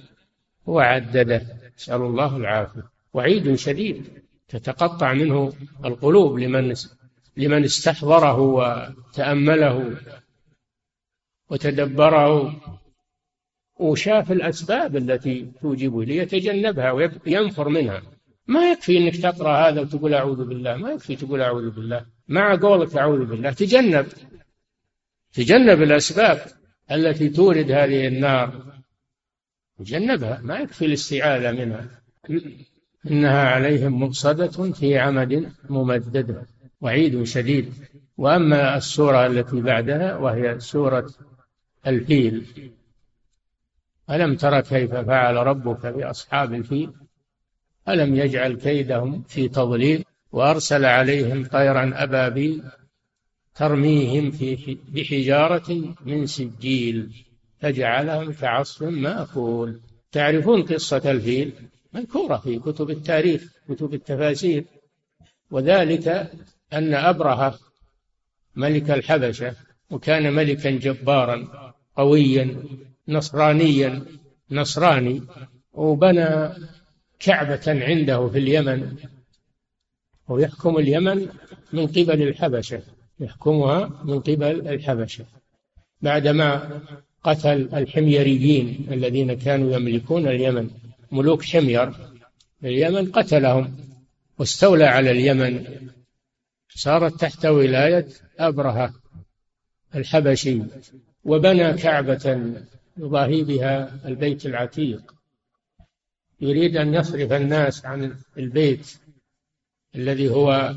[0.66, 1.42] وعدده.
[1.78, 2.84] نسأل الله العافية.
[3.14, 4.08] وعيد شديد
[4.48, 5.54] تتقطع منه
[5.86, 6.74] القلوب لمن
[7.38, 9.98] لمن استحضره وتأمله
[11.50, 12.62] وتدبره.
[13.80, 18.02] وشاف الأسباب التي توجب ليتجنبها وينفر منها.
[18.48, 20.78] ما يكفي إنك تقرأ هذا وتقول أعوذ بالله.
[20.78, 22.06] ما يكفي تقول أعوذ بالله.
[22.28, 23.52] مع قولك أعوذ بالله.
[23.52, 24.08] تجنب.
[25.34, 26.57] تجنب الأسباب.
[26.92, 28.64] التي تورد هذه النار
[29.80, 31.88] يجنبها ما يكفي الاستعاذة منها.
[33.12, 36.48] إنها عليهم مقصدة في عمد ممددة
[36.82, 37.74] وعيد شديد.
[38.18, 41.10] وأما السورة التي بعدها وهي سورة
[41.88, 42.46] الفيل
[44.10, 46.94] ألم تر كيف فعل ربك بأصحاب الفيل؟
[47.90, 52.64] ألم يجعل كيدهم في تضليل؟ وأرسل عليهم طيرا أبابيل
[53.58, 57.26] ترميهم في بحجارة من سجيل
[57.60, 59.80] فجعلهم كعصف مأكول.
[60.12, 61.54] تعرفون قصة الفيل؟
[61.94, 64.64] مذكورة في كتب التاريخ كتب التفاسير.
[65.52, 66.32] وذلك
[66.74, 67.60] أن أبرهة
[68.56, 69.56] ملك الحبشة
[69.92, 71.48] وكان ملكا جبارا
[71.96, 72.64] قويا
[73.08, 74.06] نصرانيا
[74.52, 75.22] نصراني
[75.74, 76.50] وبنى
[77.20, 78.98] كعبة عنده في اليمن.
[80.28, 81.30] ويحكم اليمن
[81.74, 82.97] من قبل الحبشة.
[83.20, 85.26] يحكمها من قبل الحبشة
[86.02, 86.82] بعدما
[87.24, 90.70] قتل الحميريين الذين كانوا يملكون اليمن
[91.12, 91.94] ملوك حمير
[92.64, 93.78] اليمن قتلهم
[94.40, 95.66] واستولى على اليمن.
[96.70, 98.08] صارت تحت ولاية
[98.40, 98.94] أبرهة
[99.96, 100.62] الحبشي
[101.24, 102.54] وبنى كعبة
[102.98, 105.14] يضاهي بها البيت العتيق.
[106.42, 108.98] يريد أن يصرف الناس عن البيت
[109.96, 110.76] الذي هو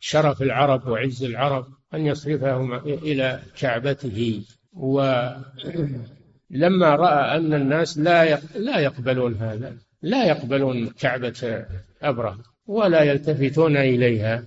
[0.00, 1.79] شرف العرب وعز العرب.
[1.94, 4.42] أن يصرفهم إلى كعبته.
[4.72, 5.44] ولما
[6.96, 11.66] رأى أن الناس لا لا يقبلون هذا لا يقبلون كعبة
[12.02, 14.44] أبرة ولا يلتفتون إليها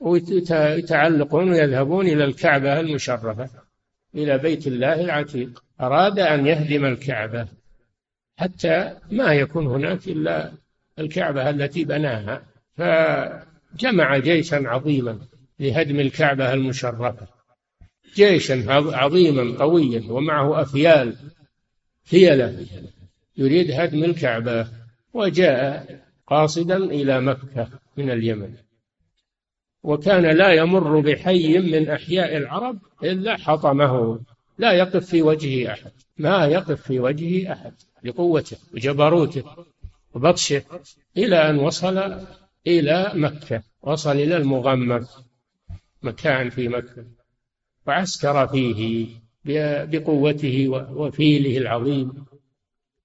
[0.00, 3.50] ويتعلقون ويذهبون إلى الكعبة المشرفة
[4.14, 5.62] إلى بيت الله العتيق.
[5.80, 7.48] أراد أن يهدم الكعبة
[8.36, 10.52] حتى ما يكون هناك إلا
[10.98, 12.42] الكعبة التي بناها
[12.76, 15.18] فجمع جيشا عظيما.
[15.60, 17.26] لهدم الكعبة المشرفة.
[18.14, 18.64] جيشا
[18.96, 21.16] عظيما قويا ومعه أفيال
[22.04, 22.66] فيلة
[23.36, 24.68] يريد هدم الكعبة
[25.14, 28.54] وجاء قاصدا إلى مكة من اليمن.
[29.82, 34.20] وكان لا يمر بحي من أحياء العرب إلا حطمه.
[34.58, 35.92] لا يقف في وجهه أحد.
[36.18, 37.72] ما يقف في وجهه أحد.
[38.04, 39.44] لقوته وجبروته
[40.14, 40.62] وبطشه
[41.16, 42.26] إلى أن وصل
[42.66, 43.62] إلى مكة.
[43.82, 45.04] وصل إلى المغمر
[46.02, 47.04] مكان في مكة
[47.86, 49.08] وعسكر فيه
[49.84, 52.24] بقوته وفيله العظيم.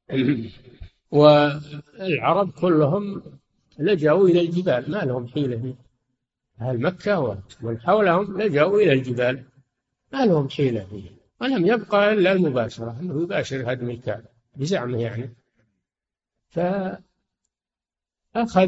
[1.11, 3.23] والعرب كلهم
[3.79, 5.75] لجأوا إلى الجبال ما لهم حيلة
[6.61, 7.19] أهل مكة
[7.61, 9.43] ومن حولهم لجأوا إلى الجبال
[10.13, 11.09] ما لهم حيلة فيه.
[11.41, 14.25] ولم يبقى إلا المباشرة أنه يباشر هدم الكعبة
[14.55, 15.35] بزعمه يعني.
[16.49, 17.01] فأخذ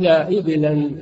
[0.05, 1.01] إبلا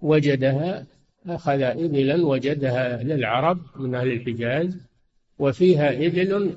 [0.00, 0.86] وجدها
[1.26, 4.76] أخذ إبلا وجدها للعرب من أهل الحجاز
[5.38, 6.56] وفيها إبل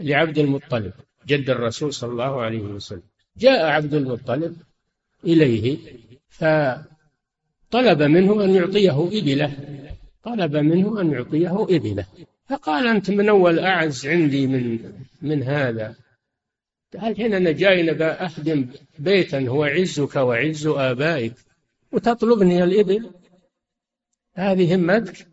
[0.00, 0.92] لعبد المطلب
[1.26, 3.02] جد الرسول صلى الله عليه وسلم.
[3.36, 4.56] جاء عبد المطلب
[5.24, 5.78] إليه
[6.28, 9.56] فطلب منه أن يعطيه إبلة
[10.22, 12.06] طلب منه أن يعطيه إبلة.
[12.48, 15.94] فقال أنت من أول أعز عندي من من هذا.
[16.94, 18.66] الحين أنا جاي أخدم
[18.98, 21.34] بيتا هو عزك وعز آبائك.
[21.92, 23.10] وتطلبني الإبل.
[24.34, 25.28] هذه همتك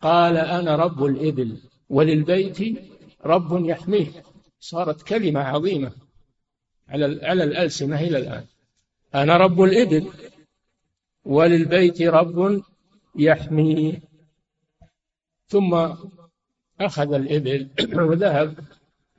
[0.00, 1.56] قال أنا رب الإبل
[1.88, 2.78] وللبيت
[3.24, 4.22] رب يحميه.
[4.60, 5.92] صارت كلمة عظيمة
[6.88, 8.44] على على الألسنة إلى الآن.
[9.14, 10.10] أنا رب الإبل
[11.24, 12.62] وللبيت رب
[13.16, 14.00] يحميه.
[15.46, 15.88] ثم
[16.80, 17.68] أخذ الإبل
[18.08, 18.58] وذهب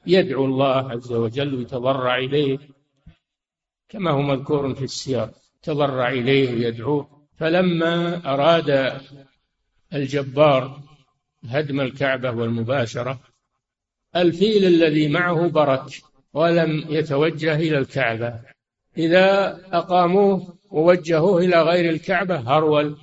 [0.07, 2.78] يدعو الله عز وجل ويتضرع إليه.
[3.89, 7.19] كما هو مذكور في السياق تضرع إليه ويدعوه.
[7.37, 8.99] فلما أراد
[9.93, 10.81] الجبار
[11.45, 13.19] هدم الكعبة والمباشرة
[14.15, 16.01] الفيل الذي معه برك
[16.33, 18.39] ولم يتوجه إلى الكعبة.
[18.97, 22.97] إذا أقاموه ووجهوه إلى غير الكعبة هرول.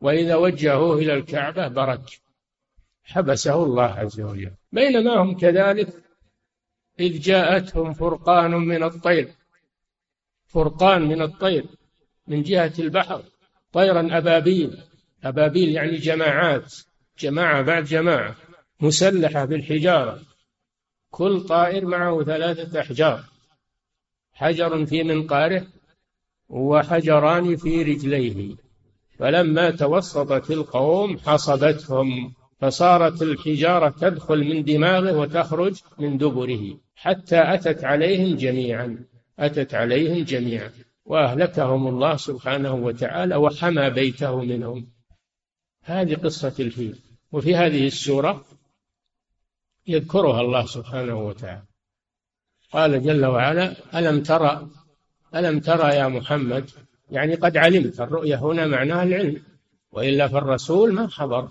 [0.00, 2.20] وإذا وجهوه إلى الكعبة برك
[3.04, 4.52] حبسه الله عز وجل.
[4.72, 5.88] بينما هم كذلك
[7.00, 9.37] إذ جاءتهم فرقان من الطير.
[10.48, 11.64] فرقان من الطير
[12.26, 13.22] من جهة البحر
[13.72, 14.78] طيرا أبابيل.
[15.24, 16.74] أبابيل يعني جماعات
[17.18, 18.36] جماعة بعد جماعة
[18.80, 20.20] مسلحة بالحجارة.
[21.10, 23.24] كل طائر معه ثلاثة أحجار.
[24.32, 25.66] حجر في منقاره
[26.48, 28.56] وحجران في رجليه.
[29.18, 36.78] فلما توسطت القوم حصبتهم فصارت الحجارة تدخل من دماغه وتخرج من دبره.
[36.96, 39.04] حتى أتت عليهم جميعا.
[39.38, 40.72] أتت عليهم جميعا.
[41.04, 44.92] وأهلكهم الله سبحانه وتعالى وحمى بيته منهم.
[45.82, 46.98] هذه قصة الفيل.
[47.32, 48.44] وفي هذه السورة
[49.86, 51.62] يذكرها الله سبحانه وتعالى.
[52.72, 54.68] قال جل وعلا ألم ترى
[55.34, 56.70] ألم ترى يا محمد؟
[57.10, 59.42] يعني قد علمت الرؤية هنا معناها العلم.
[59.92, 61.48] وإلا فالرسول ما حضر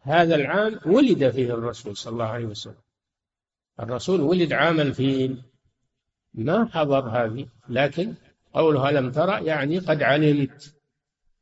[0.00, 2.82] هذا العام ولد فيه الرسول صلى الله عليه وسلم.
[3.80, 5.42] الرسول ولد عام الفيل.
[6.34, 8.14] ما حضر هذه لكن
[8.54, 10.74] قولها ألم ترى يعني قد علمت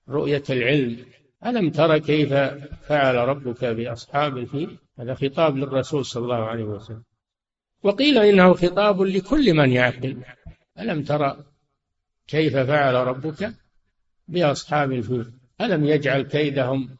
[0.08, 0.96] رؤية العلم.
[1.46, 2.34] ألم ترى كيف
[2.82, 7.02] فعل ربك بأصحاب الفيل هذا خطاب للرسول صلى الله عليه وسلم.
[7.82, 10.16] وقيل إنه خطاب لكل من يعقل.
[10.78, 11.44] ألم ترى
[12.26, 13.54] كيف فعل ربك
[14.28, 16.96] بأصحاب الفيل ألم يجعل كيدهم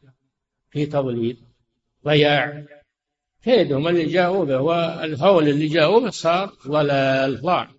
[0.69, 1.37] في تضليل؟
[2.05, 2.63] ضياع.
[3.43, 7.69] كيدهم اللي جاءوا به والهول اللي جاءوا به صار ضلال ضاع.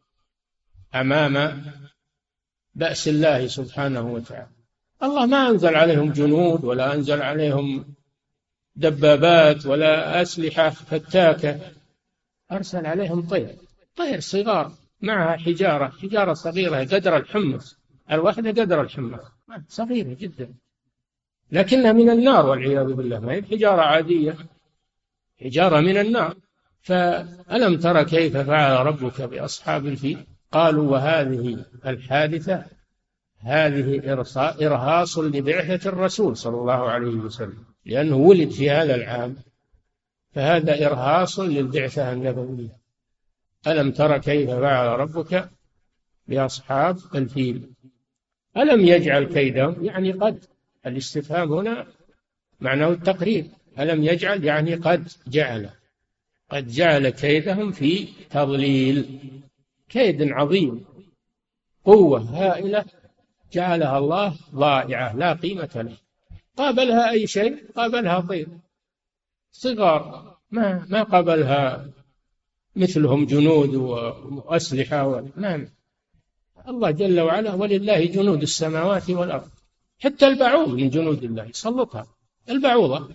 [0.95, 1.65] أمام
[2.75, 4.49] بأس الله سبحانه وتعالى.
[5.03, 7.95] الله ما أنزل عليهم جنود ولا أنزل عليهم
[8.77, 11.61] دبابات ولا أسلحة فتاكة.
[12.53, 13.57] أرسل عليهم طير
[13.97, 17.79] طير صغار معها حجارة حجارة صغيرة قدر الحمص.
[18.11, 19.21] الواحدة قدر الحمص.
[19.69, 20.55] صغيرة جدا.
[21.53, 23.21] لكنها من النار والعياذ بالله.
[23.21, 24.37] ما هي حجارة عادية
[25.41, 26.37] حجارة من النار.
[26.83, 32.65] فألم ترى كيف فعل ربك بأصحاب الفيل؟ قالوا وهذه الحادثة
[33.39, 34.13] هذه
[34.63, 39.37] إرهاص لبعثة الرسول صلى الله عليه وسلم لأنه ولد في هذا العام
[40.33, 42.77] فهذا إرهاص للبعثة النبوية.
[43.67, 45.51] ألم تر كيف فعل ربك
[46.29, 47.71] بأصحاب الفيل؟
[48.57, 50.45] ألم يجعل كيدهم؟ يعني قد.
[50.87, 51.87] الاستفهام هنا
[52.61, 53.47] معناه التقرير
[53.79, 55.71] ألم يجعل؟ يعني قد جعل.
[56.51, 59.21] قد جعل كيدهم في تضليل.
[59.89, 60.85] كيد عظيم
[61.85, 62.85] قوة هائلة
[63.53, 65.97] جعلها الله ضائعة لا قيمة له.
[66.57, 68.49] قابلها أي شيء؟ قابلها طير.
[69.53, 71.91] صغار ما ما قابلها
[72.77, 75.69] مثلهم جنود وأسلحة نعم
[76.69, 79.51] الله جل وعلا ولله جنود السماوات والأرض.
[79.99, 82.07] حتى البعوض من جنود الله سلطها
[82.49, 83.15] البعوضة.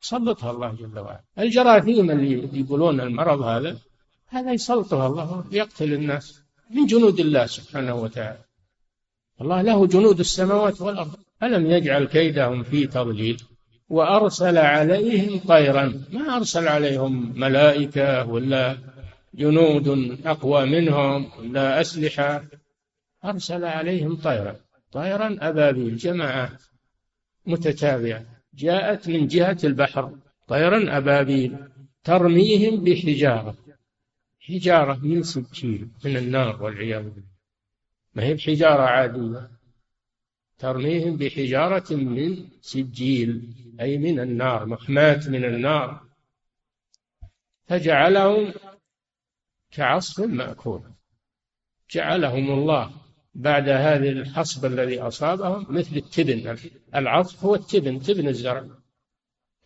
[0.00, 1.24] سلطها الله جل وعلا.
[1.38, 3.78] الجراثيم اللي يقولون المرض هذا
[4.28, 8.44] هذا يسلطها الله يقتل الناس من جنود الله سبحانه وتعالى.
[9.40, 11.14] الله له جنود السماوات والأرض.
[11.42, 13.42] ألم يجعل كيدهم في تضليل
[13.88, 18.76] وأرسل عليهم طيرا؟ ما أرسل عليهم ملائكة ولا
[19.34, 22.44] جنود أقوى منهم ولا أسلحة.
[23.24, 24.56] أرسل عليهم طيرا.
[24.92, 26.62] طيرا أبابيل جماعات
[27.46, 28.24] متتابعة.
[28.54, 30.12] جاءت من جهة البحر.
[30.48, 31.56] طيرا أبابيل
[32.04, 33.54] ترميهم بحجارة.
[34.48, 37.38] حجارة من سجيل من النار والعياذ بالله.
[38.14, 39.50] ما هي بحجارة عادية؟
[40.58, 46.02] ترميهم بحجارة من سجيل أي من النار محماة من النار.
[47.66, 48.54] فجعلهم
[49.70, 50.82] كعصف مأكول.
[51.90, 52.90] جعلهم الله
[53.34, 56.58] بعد هذه الحصب الذي أصابهم مثل التبن.
[56.94, 58.66] العصف هو التبن تبن الزرع.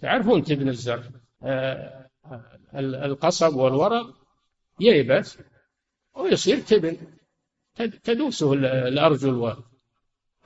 [0.01, 1.05] تعرفون تبن الزرع؟
[1.43, 2.09] آه،
[2.75, 4.22] القصب والورق
[4.81, 5.39] ييبس
[6.15, 6.97] ويصير تبن.
[8.05, 9.57] تدوسه الأرجل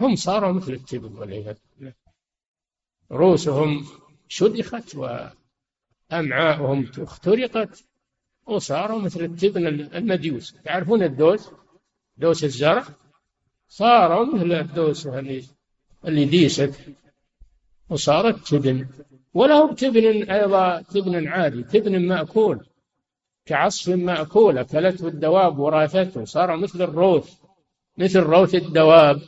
[0.00, 1.56] هم صاروا مثل التبن والعياذ
[3.12, 3.86] رؤوسهم
[4.28, 4.96] شدخت
[6.12, 7.84] وأمعاؤهم اخترقت
[8.46, 10.54] وصاروا مثل التبن المديوس.
[10.64, 11.50] تعرفون الدوس؟
[12.16, 12.84] دوس الزرع؟
[13.68, 15.44] صاروا مثل الدوس اللي
[16.04, 16.74] اللي ديست.
[17.88, 18.88] وصارت تبن.
[19.34, 22.66] وله تبن أيضا تبن عادي تبن مأكول.
[23.46, 27.34] كعصف مأكول أكلته الدواب وراثته صار مثل الروث
[27.98, 29.22] مثل روث الدواب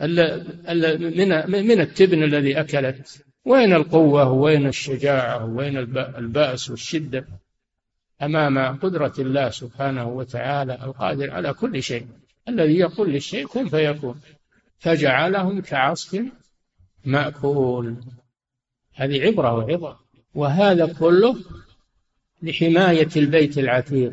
[0.00, 3.24] من من التبن الذي أكلت.
[3.44, 7.26] وين القوة؟ وين الشجاعة؟ وين البأس والشدة؟
[8.22, 12.06] أمام قدرة الله سبحانه وتعالى القادر على كل شيء.
[12.48, 14.20] الذي يقول للشيء كن فيكون.
[14.78, 16.22] فجعلهم كعصف
[17.04, 17.96] مأكول.
[18.94, 19.96] هذه عبرة وعظة.
[20.34, 21.36] وهذا كله
[22.42, 24.12] لحماية البيت العتيق.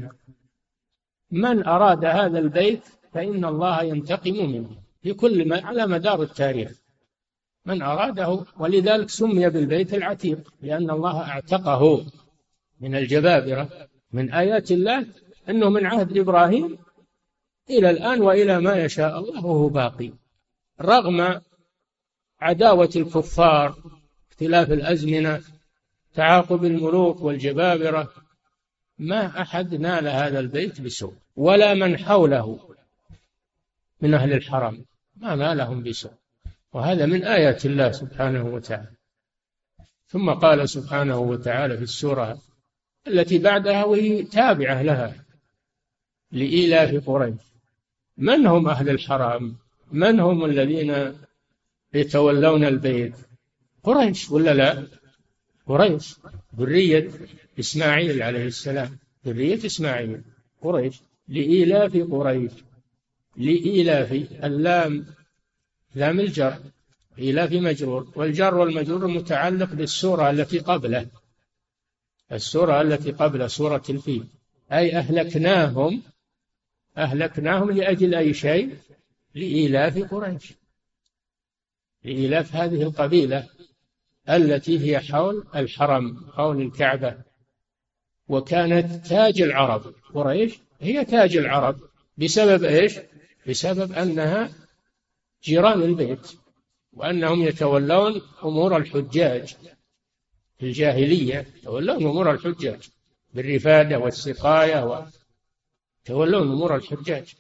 [1.32, 4.70] من أراد هذا البيت فإن الله ينتقم منه
[5.02, 6.72] في كل ما على مدار التاريخ.
[7.66, 12.06] من أراده ولذلك سمي بالبيت العتيق لأن الله أعتقه
[12.82, 13.70] من الجبابرة
[14.12, 15.06] من آيات الله
[15.50, 16.78] أنه من عهد إبراهيم
[17.70, 20.12] إلى الآن وإلى ما يشاء الله وهو باقي.
[20.82, 21.42] رغم
[22.40, 23.76] عداوة الكفار
[24.32, 25.42] اختلاف الأزمنة
[26.14, 28.14] تعاقب الملوك والجبابرة
[29.00, 32.76] ما أحد نال هذا البيت بسوء ولا من حوله
[34.02, 34.86] من أهل الحرم
[35.16, 36.12] ما نالهم بسوء.
[36.74, 38.92] وهذا من آيات الله سبحانه وتعالى.
[40.08, 42.42] ثم قال سبحانه وتعالى في السورة
[43.08, 45.16] التي بعدها وهي تابعة لها
[46.32, 47.36] لإيلاف قريش.
[48.18, 49.56] من هم أهل الحرام؟
[49.92, 51.16] من هم الذين
[51.94, 53.16] يتولون البيت؟
[53.84, 54.88] قريش ولا لا؟
[55.68, 56.16] قريش.
[56.58, 57.10] ذرية
[57.60, 58.98] إسماعيل عليه السلام.
[59.26, 60.22] ذرية إسماعيل.
[60.62, 61.02] قريش.
[61.28, 62.52] لإيلاف قريش.
[63.38, 64.12] لإيلاف
[64.44, 65.06] اللام.
[65.96, 66.58] لام الجر.
[67.20, 68.12] إيلاف مجرور.
[68.16, 71.08] والجر والمجرور متعلق بالسورة التي قبله.
[72.32, 74.24] السورة التي قبل سورة الفيل.
[74.72, 76.02] أي أهلكناهم.
[76.98, 78.78] أهلكناهم لأجل أي شيء؟
[79.36, 80.54] لإيلاف قريش.
[82.04, 83.48] لإيلاف هذه القبيلة.
[84.30, 87.18] التي هي حول الحرم حول الكعبة.
[88.28, 89.94] وكانت تاج العرب.
[90.14, 91.80] قريش هي تاج العرب.
[92.18, 93.00] بسبب إيش؟
[93.48, 94.50] بسبب أنها
[95.44, 96.32] جيران البيت
[96.94, 99.56] وأنهم يتولون أمور الحجاج
[100.58, 101.48] في الجاهلية.
[101.58, 102.90] يتولون أمور الحجاج
[103.34, 105.08] بالرفادة والسقاية
[106.06, 107.36] يتولون أمور الحجاج.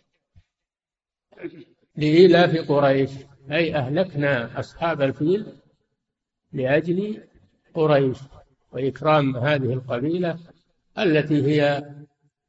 [1.96, 3.10] لإيلاف قريش.
[3.52, 5.63] أي أهلكنا أصحاب الفيل
[6.54, 7.24] لأجل
[7.74, 8.18] قريش
[8.72, 10.40] وإكرام هذه القبيلة
[11.00, 11.84] التي هي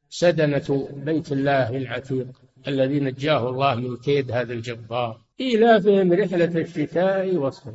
[0.09, 2.27] سدنة بيت الله العتيق
[2.69, 5.21] الذي نجاه الله من كيد هذا الجبار.
[5.41, 7.75] إيلافهم رحلة الشتاء والصيف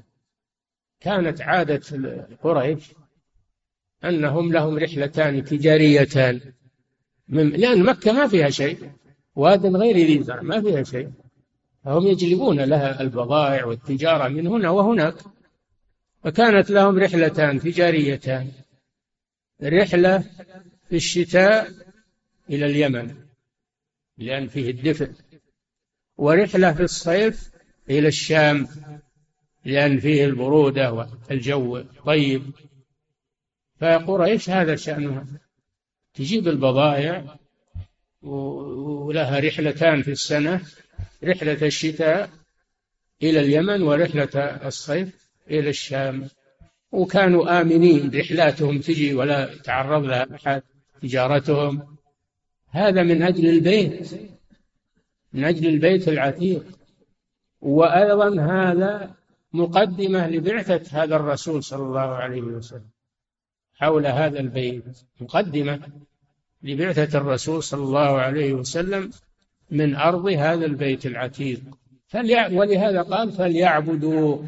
[0.99, 1.81] كانت عادة
[2.43, 2.83] قريش
[4.05, 6.41] أنهم لهم رحلتان تجاريتان.
[7.27, 8.91] من لأن مكة ما فيها شيء.
[9.35, 11.09] واد غير ذي زرع ما فيها شيء.
[11.85, 15.15] فهم يجلبون لها البضائع والتجارة من هنا وهناك.
[16.23, 18.51] فكانت لهم رحلتان تجاريتان.
[19.63, 20.19] رحلة
[20.89, 21.71] في الشتاء
[22.49, 23.15] إلى اليمن
[24.17, 25.11] لأن فيه الدفء.
[26.17, 27.51] ورحلة في الصيف
[27.89, 28.67] إلى الشام
[29.65, 32.51] لأن فيه البرودة والجو طيب.
[33.81, 35.25] فقريش هذا شأنها.
[36.13, 37.39] تجيب البضائع
[38.21, 40.61] ولها رحلتان في السنة.
[41.23, 42.29] رحلة الشتاء
[43.23, 44.35] إلى اليمن ورحلة
[44.67, 46.27] الصيف إلى الشام
[46.91, 50.61] وكانوا آمنين رحلاتهم تجي ولا تعرض لها أحد
[51.01, 51.97] تجارتهم.
[52.69, 54.09] هذا من أجل البيت
[55.33, 56.63] من أجل البيت العتيق.
[57.61, 59.15] وأيضا هذا
[59.53, 62.89] مقدمة لبعثة هذا الرسول صلى الله عليه وسلم
[63.73, 64.83] حول هذا البيت.
[65.21, 65.79] مقدمة
[66.63, 69.11] لبعثة الرسول صلى الله عليه وسلم
[69.71, 71.61] من أرض هذا البيت العتيق.
[72.51, 74.43] ولهذا قال فليعبدوا.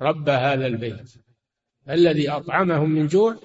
[0.00, 1.14] رب هذا البيت
[1.90, 3.36] الذي أطعمهم من جوع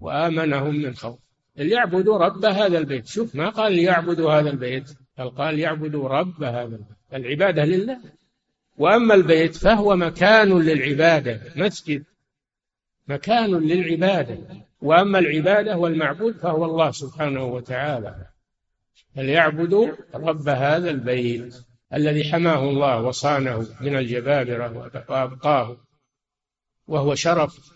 [0.00, 1.18] وآمنهم من خوف.
[1.56, 3.06] ليعبدوا رب هذا البيت.
[3.06, 6.96] شوف ما قال ليعبدوا هذا البيت؟ بل قال يعبدوا رب هذا البيت.
[7.14, 7.98] العبادة لله.
[8.78, 12.04] وأما البيت فهو مكان للعبادة مسجد.
[13.08, 14.38] مكان للعبادة.
[14.82, 18.26] وأما العبادة والمعبود فهو الله سبحانه وتعالى.
[19.16, 21.67] فليعبدوا رب هذا البيت.
[21.94, 25.76] الذي حماه الله وصانه من الجبابرة وأبقاه
[26.88, 27.72] وهو شرف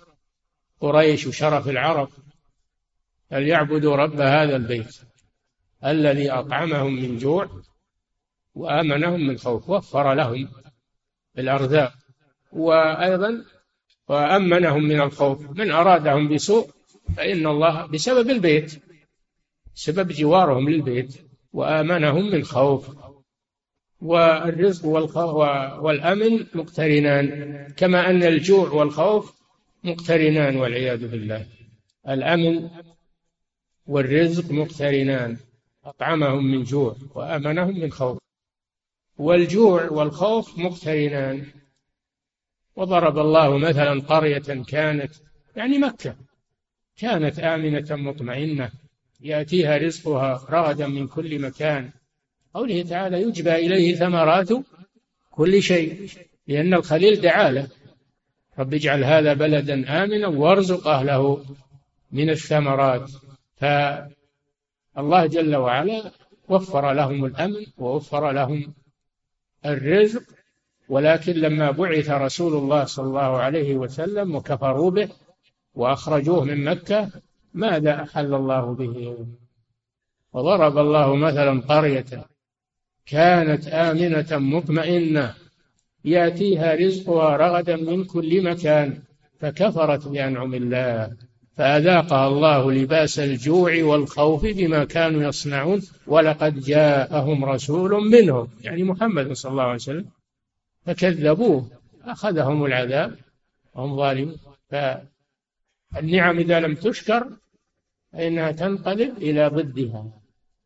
[0.81, 2.09] قريش وشرف العرب
[3.31, 5.01] فليعبدوا رب هذا البيت
[5.85, 7.63] الذي أطعمهم من جوع
[8.55, 10.49] وآمنهم من خوف وفر لهم
[11.39, 11.93] الأرزاق
[12.53, 13.45] وأيضا
[14.09, 15.51] وأمنهم من الخوف.
[15.51, 16.71] من أرادهم بسوء
[17.17, 18.83] فإن الله بسبب البيت
[19.75, 21.15] سبب جوارهم للبيت
[21.53, 23.01] وآمنهم من خوف.
[24.03, 24.86] والرزق
[25.80, 27.26] والأمن مقترنان
[27.76, 29.34] كما أن الجوع والخوف
[29.84, 31.46] مقترنان والعياذ بالله.
[32.09, 32.70] الأمن
[33.86, 35.36] والرزق مقترنان
[35.84, 38.18] أطعمهم من جوع وأمنهم من خوف.
[39.18, 41.46] والجوع والخوف مقترنان.
[42.76, 45.14] وضرب الله مثلا قرية كانت
[45.57, 46.16] يعني مكة
[46.96, 48.70] كانت آمنة مطمئنة
[49.20, 51.90] يأتيها رزقها رغدا من كل مكان.
[52.55, 54.48] قوله تعالى يجبى إليه ثمرات
[55.30, 56.11] كل شيء
[56.46, 57.68] لأن الخليل دعا له.
[58.59, 61.44] رب اجعل هذا بلدا آمنا وارزق أهله
[62.12, 63.11] من الثمرات.
[63.57, 66.11] فالله جل وعلا
[66.48, 68.74] وفر لهم الأمن ووفر لهم
[69.66, 70.22] الرزق
[70.88, 75.09] ولكن لما بعث رسول الله صلى الله عليه وسلم وكفروا به
[75.74, 77.11] وأخرجوه من مكة
[77.55, 79.26] ماذا أحل الله به؟
[80.32, 82.32] وضرب الله مثلا قرية
[83.07, 85.34] كانت آمنة مطمئنة.
[86.05, 88.98] يأتيها رزقها رغدا من كل مكان
[89.40, 91.16] فكفرت بأنعم الله.
[91.57, 99.53] فأذاقها الله لباس الجوع والخوف بما كانوا يصنعون ولقد جاءهم رسول منهم يعني محمد صلى
[99.53, 100.07] الله عليه وسلم.
[100.86, 101.70] فكذبوه
[102.05, 103.16] أخذهم العذاب
[103.74, 104.36] وهم ظالمون.
[104.70, 107.26] فالنعم إذا لم تشكر
[108.12, 110.22] فإنها تنقلب إلى ضدها.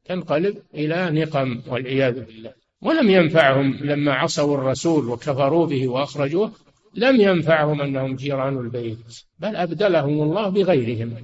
[0.09, 2.53] تنقلب إلى نقم والعياذ بالله.
[2.83, 6.53] ولم ينفعهم لما عصوا الرسول وكفروا به وأخرجوه
[6.95, 8.99] لم ينفعهم أنهم جيران البيت
[9.39, 11.15] بل أبدلهم الله بغيرهم.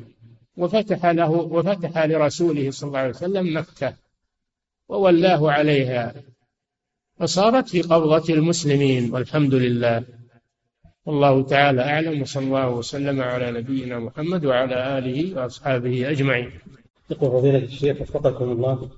[0.56, 3.94] وفتح له وفتح لرسوله صلى الله عليه وسلم مكة
[4.88, 6.14] وولاه عليها.
[7.18, 10.04] فصارت في قبضة المسلمين والحمد لله.
[11.06, 16.50] والله تعالى أعلم وصلى الله وسلم على نبينا محمد وعلى آله وأصحابه أجمعين.
[17.12, 18.90] يقول فضيلة الشيخ وفقكم الله.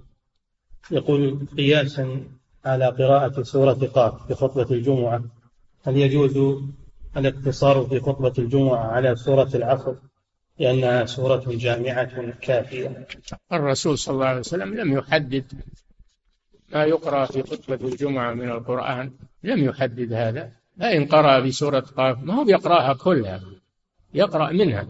[0.90, 2.22] يقول قياسا
[2.64, 5.24] على قراءة سورة قاف في خطبة الجمعة
[5.84, 6.62] هل يجوز
[7.16, 9.94] الاقتصار في خطبة الجمعة على سورة العصر
[10.58, 13.06] لأنها سورة جامعة كافية؟
[13.52, 15.44] الرسول صلى الله عليه وسلم لم يحدد
[16.72, 19.12] ما يقرأ في خطبة الجمعة من القرآن
[19.42, 20.52] لم يحدد هذا.
[20.80, 23.40] فإن قرأ بسورة قاف ما هو بيقرأها كلها
[24.14, 24.86] يقرأ منها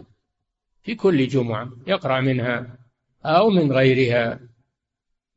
[0.82, 2.78] في كل جمعة يقرأ منها
[3.24, 4.40] أو من غيرها.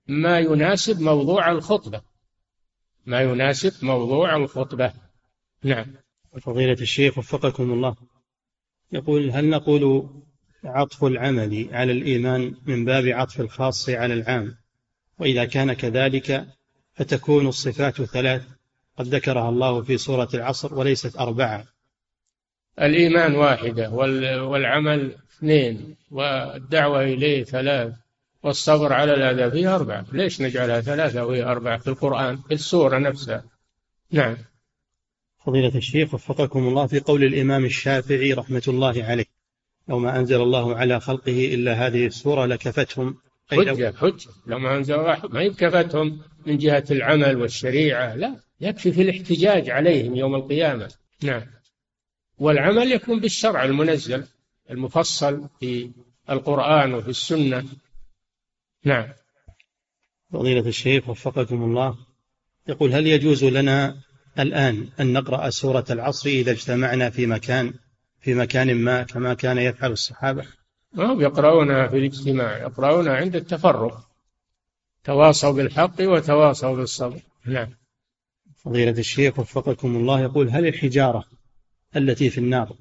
[0.07, 2.01] ما يناسب موضوع الخطبة.
[3.05, 4.93] ما يناسب موضوع الخطبة.
[5.63, 5.85] نعم.
[6.41, 7.95] فضيلة الشيخ وفقكم الله.
[8.91, 10.09] يقول هل نقول
[10.63, 14.57] عطف العمل على الإيمان من باب عطف الخاص على العام؟
[15.19, 16.47] وإذا كان كذلك
[16.93, 18.47] فتكون الصفات ثلاث.
[18.97, 21.65] قد ذكرها الله في سورة العصر وليست أربعة.
[22.81, 23.89] الإيمان واحدة
[24.43, 27.93] والعمل اثنين والدعوة إليه ثلاث
[28.43, 30.05] والصبر على الأذى فيه أربعة.
[30.11, 33.43] ليش نجعلها ثلاثة وهي أربعة في القرآن؟ في السورة نفسها.
[34.11, 34.37] نعم.
[35.45, 39.25] فضيلة الشيخ وفقكم الله في قول الإمام الشافعي رحمة الله عليه
[39.87, 43.17] لو ما أنزل الله على خلقه إلا هذه السورة لكفتهم.
[43.51, 44.29] حجة حجة.
[44.47, 48.15] لو ما أنزل الله ما يكفتهم من جهة العمل والشريعة.
[48.15, 50.93] لا يكفي في الاحتجاج عليهم يوم القيامة.
[51.23, 51.41] نعم.
[52.39, 54.23] والعمل يكون بالشرع المنزل.
[54.71, 55.91] المفصل في
[56.29, 57.65] القرآن وفي السنة.
[58.83, 59.07] نعم.
[60.31, 61.97] فضيلة الشيخ وفقكم الله.
[62.67, 63.97] يقول هل يجوز لنا
[64.39, 67.73] الآن أن نقرأ سورة العصر إذا اجتمعنا في مكان
[68.19, 70.45] في مكان ما كما كان يفعل الصحابة؟
[70.93, 74.07] ما هم يقرؤونها في الاجتماع يقرؤونها عند التفرق.
[75.03, 77.19] تواصوا بالحق وتواصوا بالصبر.
[77.45, 77.67] نعم.
[78.55, 80.21] فضيلة الشيخ وفقكم الله.
[80.21, 81.23] يقول هل الحجارة
[81.95, 82.75] التي في النار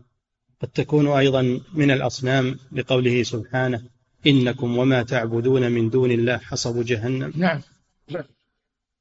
[0.62, 3.82] قد تكون أيضا من الأصنام لقوله سبحانه
[4.26, 7.32] إنكم وما تعبدون من دون الله حصب جهنم.
[7.36, 7.60] نعم.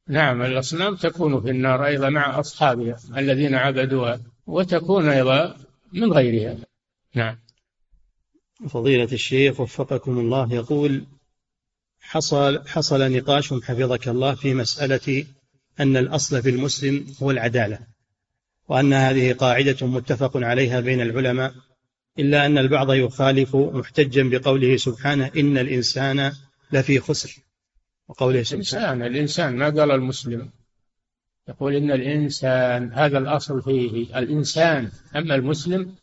[0.07, 5.57] نعم الأصنام تكون في النار أيضا مع أصحابها الذين عبدوها وتكون أيضا
[5.93, 6.57] من غيرها.
[7.13, 7.37] نعم.
[8.69, 11.05] فضيلة الشيخ وفقكم الله يقول
[11.99, 15.25] حصل حصل نقاش حفظك الله في مسألة
[15.79, 17.94] أن الأصل في المسلم هو العدالة.
[18.67, 21.53] وأن هذه قاعدة متفق عليها بين العلماء
[22.19, 26.33] إلا أن البعض يخالف محتجا بقوله سبحانه إن الإنسان
[26.71, 27.37] لفي خسر.
[28.07, 30.49] وقوله سبحانه الإنسان الإنسان ما قال المسلم؟
[31.49, 35.95] يقول إن الإنسان هذا الأصل فيه الإنسان أما المسلم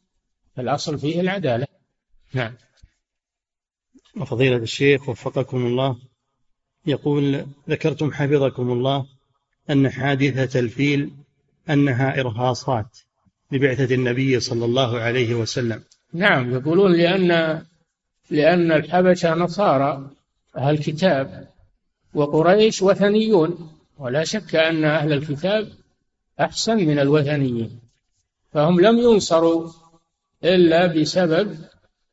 [0.56, 1.66] فالأصل فيه العدالة.
[2.34, 2.54] نعم.
[4.16, 5.98] وفضيلة الشيخ وفقكم الله
[6.86, 9.06] يقول ذكرتم حفظكم الله
[9.70, 11.10] أن حادثة الفيل
[11.70, 12.98] أنها إرهاصات
[13.52, 15.82] لبعثة النبي صلى الله عليه وسلم.
[16.12, 17.62] نعم يقولون لأن
[18.30, 20.10] لأن الحبشة نصارى
[20.56, 21.48] أهل الكتاب
[22.14, 25.68] وقريش وثنيون ولا شك أن أهل الكتاب
[26.40, 27.80] أحسن من الوثنيين
[28.52, 29.72] فهم لم ينصروا
[30.44, 31.58] إلا بسبب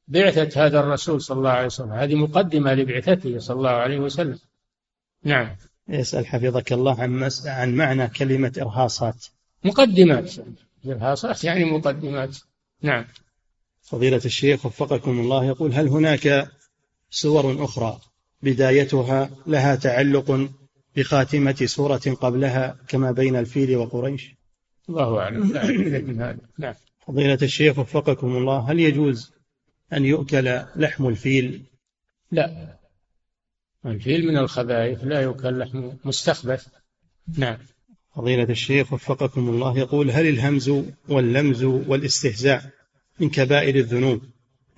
[0.08, 1.92] بعثة هذا الرسول صلى الله عليه وسلم.
[1.92, 4.40] هذه مقدمة لبعثته صلى الله عليه وسلم.
[5.24, 5.56] نعم.
[5.88, 7.30] يسأل حفظك الله عن.
[7.46, 9.26] عن معنى كلمة إرهاصات.
[9.64, 10.34] مقدمات.
[10.86, 12.38] إرهاصات يعني مقدمات.
[12.82, 13.06] نعم.
[13.82, 16.52] فضيلة الشيخ وفقكم الله يقول هل هناك
[17.10, 18.00] سور أخرى
[18.42, 20.50] بدايتها لها تعلق
[20.96, 24.36] بخاتمة سورة قبلها كما بين الفيل وقريش؟
[24.90, 25.54] الله أعلم.
[26.58, 26.74] نعم.
[27.08, 29.32] فضيلة الشيخ وفقكم الله هل يجوز
[29.94, 31.64] أن يؤكل لحم الفيل؟
[32.32, 32.78] لا.
[33.86, 36.68] الفيل من الخبائث لا يؤكل لحم مستخبث.
[37.38, 37.58] نعم.
[38.20, 40.72] فضيلة الشيخ وفقكم الله يقول هل الهمز
[41.10, 42.62] واللمز والاستهزاء
[43.20, 44.22] من كبائر الذنوب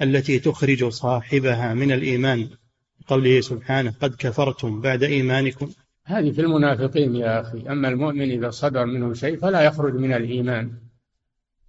[0.01, 2.49] التي تخرج صاحبها من الإيمان؟
[3.07, 5.71] قوله سبحانه قد كفرتم بعد إيمانكم.
[6.05, 7.69] هذه في المنافقين يا أخي.
[7.69, 10.71] أما المؤمن إذا صدر منه شيء فلا يخرج من الإيمان.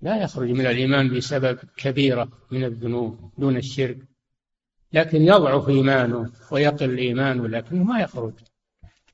[0.03, 3.99] لا يخرج من الإيمان بسبب كبيرة من الذنوب دون الشرك.
[4.93, 8.33] لكن يضعف إيمانه ويقل إيمانه لكنه ما يخرج.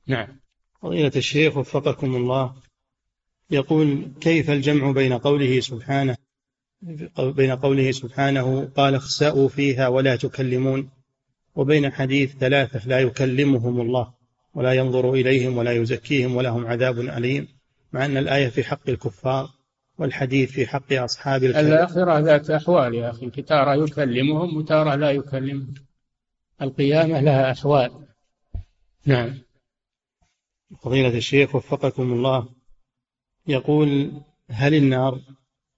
[0.07, 0.27] نعم.
[0.81, 2.53] فضيلة الشيخ وفقكم الله.
[3.51, 6.15] يقول كيف الجمع بين قوله سبحانه
[7.19, 10.89] بين قوله سبحانه قال اخسأوا فيها ولا تكلمون
[11.55, 14.13] وبين حديث ثلاثة لا يكلمهم الله
[14.53, 17.47] ولا ينظر إليهم ولا يزكيهم ولهم عذاب أليم
[17.93, 19.49] مع أن الآية في حق الكفار
[19.97, 25.73] والحديث في حق أصحاب الكهف الآخرة ذات أحوال يا أخي تارة يكلمهم وتارة لا يكلمهم.
[26.61, 27.91] القيامة لها أحوال.
[29.05, 29.48] نعم.
[30.77, 32.49] فضيلة الشيخ وفقكم الله
[33.47, 34.11] يقول
[34.49, 35.21] هل النار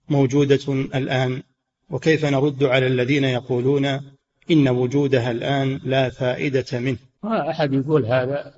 [0.10, 1.44] موجودة الآن؟
[1.90, 3.86] وكيف نرد على الذين يقولون
[4.52, 8.54] إن وجودها الآن لا فائدة منه؟ ما أحد يقول هذا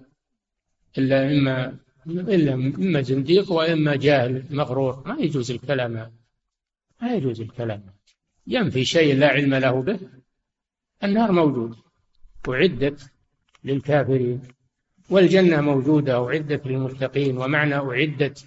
[0.98, 1.78] إلا إما
[2.08, 5.04] إلا إما زنديق وإما جاهل مغرور.
[5.08, 6.12] ما يجوز الكلام هذا.
[7.02, 7.84] ما يجوز الكلام
[8.48, 10.00] ينفي شيء لا علم له به.
[11.04, 11.76] النار موجود
[12.50, 13.12] أعدت
[13.64, 14.42] للكافرين.
[15.10, 18.46] والجنة موجودة أعدت للمتقين ومعنى أعدت.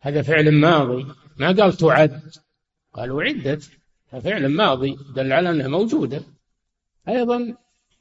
[0.00, 1.06] هذا فعل ماضي.
[1.36, 2.22] ما قال تعد؟
[2.92, 3.70] قال أعدت.
[4.22, 6.22] فعل ماضي دل على أنها موجودة.
[7.08, 7.54] أيضا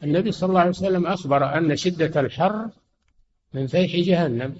[0.03, 2.69] النبي صلى الله عليه وسلم أخبر أن شدة الحر
[3.53, 4.55] من فيح جهنم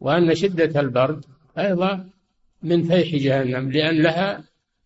[0.00, 1.24] وأن شدة البرد
[1.58, 2.08] أيضا
[2.62, 4.44] من فيح جهنم لأن لها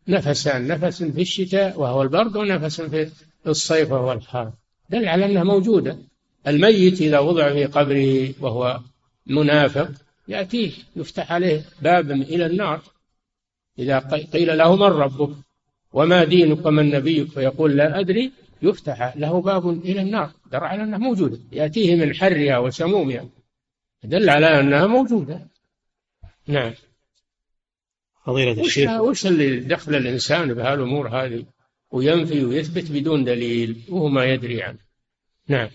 [0.09, 3.11] نفسان نفس في الشتاء وهو البرد ونفس في
[3.47, 4.53] الصيف وهو الحر
[4.91, 5.99] دل على أنها موجودة.
[6.47, 8.81] الميت إذا وضع في قبره وهو
[9.27, 9.91] منافق
[10.29, 12.83] يأتيه يفتح عليه باب إلى النار.
[13.79, 13.99] إذا
[14.33, 15.37] قيل له من ربك؟
[15.93, 18.33] وما دينك ومن نبيك؟ فيقول لا أدري.
[18.63, 20.31] يفتح له باب إلى النار.
[20.53, 21.39] دل على أنها موجودة.
[21.53, 23.29] يأتيه من حرها وسمومها
[24.05, 25.47] دل على أنها موجودة.
[26.47, 26.73] نعم.
[28.27, 28.91] فضيلة الشيخ.
[28.91, 31.45] وش اللي دخل الإنسان بهالأمور هذه؟
[31.91, 34.79] وينفي ويثبت بدون دليل وهو ما يدري عنه.
[35.49, 35.69] نعم.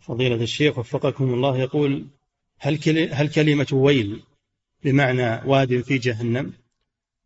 [0.00, 2.06] فضيلة الشيخ وفقكم الله يقول
[2.58, 4.22] هل هل كلمة ويل
[4.84, 6.52] بمعنى واد في جهنم؟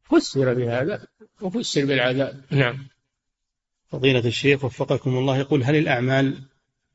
[0.02, 1.06] فسر بهذا
[1.40, 2.44] وفسر بالعذاب.
[2.50, 2.88] نعم.
[3.88, 6.42] فضيلة الشيخ وفقكم الله يقول هل الأعمال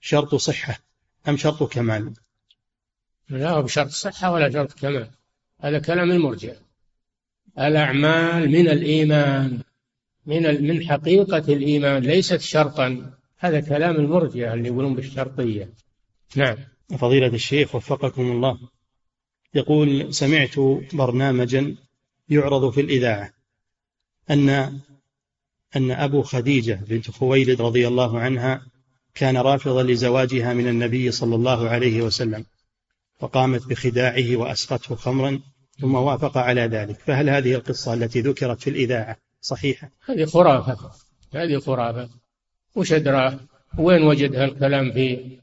[0.02, 0.80] شرط صحة
[1.28, 2.14] أم شرط كمال؟
[3.30, 5.10] لا هو بشرط صحة ولا شرط كمال.
[5.60, 6.54] هذا كلام المرجع.
[7.60, 9.62] الأعمال من الإيمان
[10.26, 13.14] من من حقيقة الإيمان ليست شرطا.
[13.38, 15.70] هذا كلام المرجع اللي يقولون بالشرطية.
[16.36, 16.58] نعم.
[16.98, 18.60] فضيلة الشيخ وفقكم الله.
[19.54, 20.60] يقول سمعت
[20.94, 21.76] برنامجا
[22.30, 23.32] يعرض في الإذاعة
[24.30, 24.50] أن
[25.76, 28.62] أن أبو خديجة بنت خويلد رضي الله عنها
[29.16, 32.46] كان رافضا لزواجها من النبي صلى الله عليه وسلم
[33.20, 35.40] فقامت بخداعه وأسقته خمرا
[35.80, 37.00] ثم وافق على ذلك.
[37.00, 40.92] فهل هذه القصة التي ذكرت في الإذاعة صحيحة؟ هذه خرافة
[41.34, 42.10] هذه خرافة.
[42.76, 43.40] وش أدرى؟
[43.78, 45.38] وين وجد هالكلام في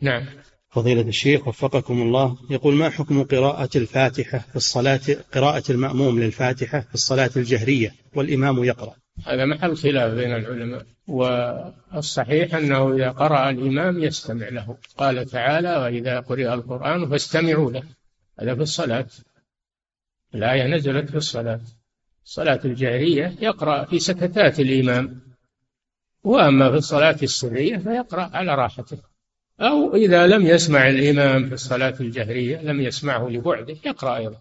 [0.00, 0.26] نعم.
[0.70, 5.00] فضيلة الشيخ وفقكم الله يقول ما حكم قراءة الفاتحة في الصلاة
[5.34, 8.94] قراءة المأموم للفاتحة في الصلاة الجهرية والإمام يقرأ؟
[9.26, 14.76] هذا محل خلاف بين العلماء والصحيح أنه إذا قرأ الإمام يستمع له.
[14.96, 17.82] قال تعالى وإذا قرئ القرآن فاستمعوا له.
[18.40, 19.06] هذا في الصلاة.
[20.34, 21.60] الآية نزلت في الصلاة.
[22.24, 25.20] الصلاة الجهرية يقرأ في سكتات الإمام.
[26.24, 28.98] وأما في الصلاة السرية فيقرأ على راحته.
[29.60, 34.40] أو إذا لم يسمع الإمام في الصلاة الجهرية لم يسمعه لبعده يقرأ أيضا.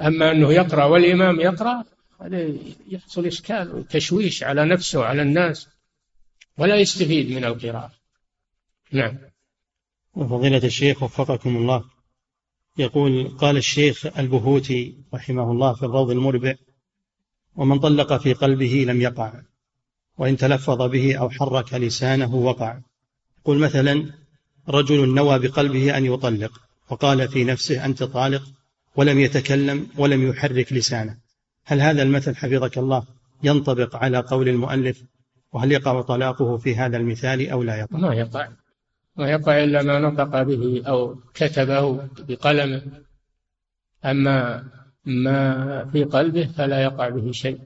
[0.00, 1.84] أما أنه يقرأ والإمام يقرأ
[2.20, 2.54] هذا
[2.88, 5.68] يحصل إشكال وتشويش على نفسه وعلى الناس
[6.58, 7.92] ولا يستفيد من القراءة.
[8.92, 9.18] نعم.
[10.14, 11.84] وفضيلة الشيخ وفقكم الله.
[12.78, 16.54] يقول قال الشيخ البهوتي رحمه الله في الروض المربع
[17.56, 19.32] ومن طلق في قلبه لم يقع.
[20.18, 22.78] وإن تلفظ به أو حرك لسانه وقع.
[23.44, 24.10] قل مثلا
[24.68, 26.52] رجل نوى بقلبه أن يطلق
[26.90, 28.42] وقال في نفسه أنت طالق
[28.96, 31.16] ولم يتكلم ولم يحرك لسانه.
[31.64, 33.04] هل هذا المثل حفظك الله
[33.42, 35.02] ينطبق على قول المؤلف؟
[35.52, 38.48] وهل يقع طلاقه في هذا المثال أو لا يقع؟ ما يقع.
[39.16, 42.82] ما يقع إلا ما نطق به أو كتبه بقلمه.
[44.04, 44.64] أما
[45.04, 47.58] ما في قلبه فلا يقع به شيء.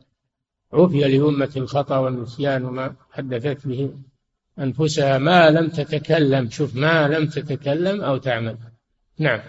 [0.72, 3.90] عفي لأمة الخطأ والنسيان وما حدثت به
[4.58, 5.18] أنفسها.
[5.18, 8.58] ما لم تتكلم شوف ما لم تتكلم أو تعمل.
[9.18, 9.40] نعم.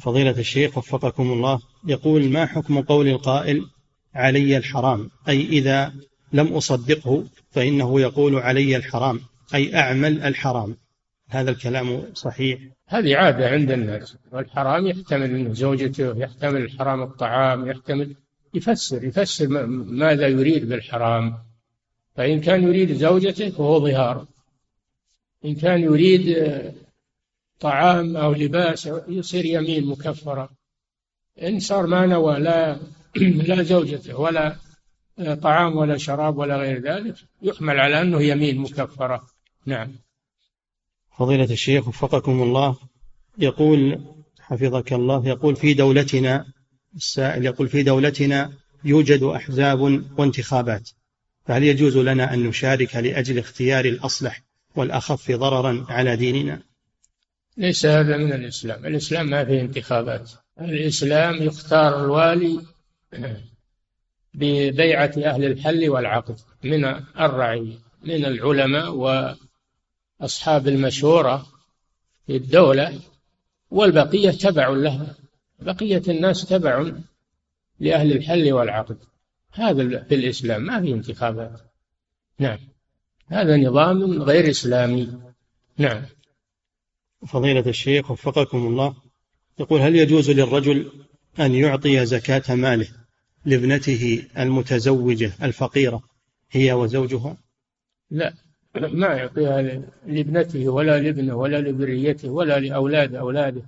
[0.00, 3.66] فضيلة الشيخ وفقكم الله يقول ما حكم قول القائل
[4.14, 5.92] علي الحرام؟ أي إذا
[6.32, 9.20] لم أصدقه فإنه يقول علي الحرام
[9.54, 10.76] أي أعمل الحرام.
[11.28, 18.16] هذا الكلام صحيح؟ هذه عادة عند الناس والحرام يحتمل زوجته يحتمل الحرام الطعام يحتمل
[18.54, 21.38] يفسر يفسر ماذا يريد بالحرام.
[22.16, 24.26] فإن كان يريد زوجته فهو ظهار.
[25.44, 26.36] إن كان يريد
[27.60, 30.50] طعام أو لباس يصير يمين مكفرة.
[31.42, 32.80] إن صار ما نوى لا
[33.48, 34.56] لا زوجته ولا
[35.42, 39.26] طعام ولا شراب ولا غير ذلك يحمل على أنه يمين مكفرة.
[39.66, 39.92] نعم.
[41.16, 42.76] فضيلة الشيخ وفقكم الله
[43.38, 44.00] يقول
[44.40, 46.46] حفظك الله يقول في دولتنا
[46.96, 48.52] السائل يقول في دولتنا
[48.84, 49.80] يوجد أحزاب
[50.18, 50.90] وانتخابات
[51.46, 54.42] فهل يجوز لنا أن نشارك لأجل اختيار الأصلح
[54.76, 56.62] والأخف ضررا على ديننا؟
[57.56, 58.86] ليس هذا من الإسلام.
[58.86, 60.30] الإسلام ما فيه انتخابات.
[60.60, 62.60] الإسلام يختار الوالي
[64.34, 66.84] ببيعة أهل الحل والعقد من
[67.20, 68.94] الرعية من العلماء
[70.20, 71.46] وأصحاب المشورة
[72.26, 73.00] في الدولة
[73.70, 75.14] والبقية تبع لها.
[75.60, 76.92] بقية الناس تبع
[77.80, 78.98] لأهل الحل والعقد.
[79.52, 81.60] هذا في الإسلام ما في انتخابات.
[82.38, 82.58] نعم.
[83.26, 85.18] هذا نظام غير إسلامي.
[85.76, 86.02] نعم.
[87.26, 88.94] فضيلة الشيخ وفقكم الله
[89.58, 90.92] يقول هل يجوز للرجل
[91.40, 92.88] أن يعطي زكاة ماله
[93.44, 96.02] لابنته المتزوجة الفقيرة
[96.50, 97.36] هي وزوجها؟
[98.10, 98.34] لا.
[98.74, 103.62] ما يعطيها لابنته ولا لابنه ولا لذريته ولا لأولاد أولاده.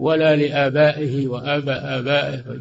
[0.00, 2.58] ولا لآبائه وآباء آبائه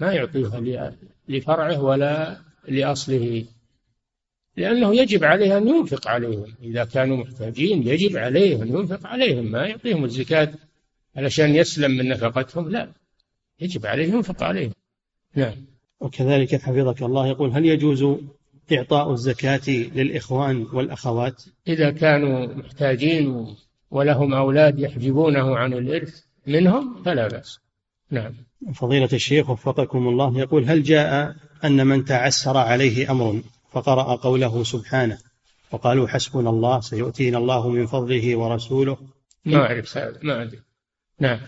[0.00, 0.92] ما يعطيها
[1.28, 3.44] لفرعه ولا لأصله.
[4.56, 6.54] لأنه يجب عليه أن ينفق عليهم.
[6.62, 9.52] إذا كانوا محتاجين يجب عليه أن ينفق عليهم.
[9.52, 10.52] ما يعطيهم الزكاة
[11.16, 12.92] علشان يسلم من نفقتهم لا.
[13.60, 14.72] يجب عليه ينفق عليهم.
[15.34, 15.54] نعم.
[16.00, 18.04] وكذلك حفظك الله يقول هل يجوز
[18.72, 23.46] إعطاء الزكاة للإخوان والأخوات؟ إذا كانوا محتاجين
[23.90, 27.58] ولهم أولاد يحجبونه عن الإرث منهم فلا بأس.
[28.10, 28.34] نعم.
[28.74, 33.42] فضيلة الشيخ وفقكم الله يقول هل جاء أن من تعسر عليه أمر
[33.72, 35.18] فقرأ قوله سبحانه
[35.72, 38.98] وقالوا حسبنا الله سيؤتينا الله من فضله ورسوله؟
[39.44, 40.60] ما أعرف هذا ما أدري.
[41.20, 41.40] نعم.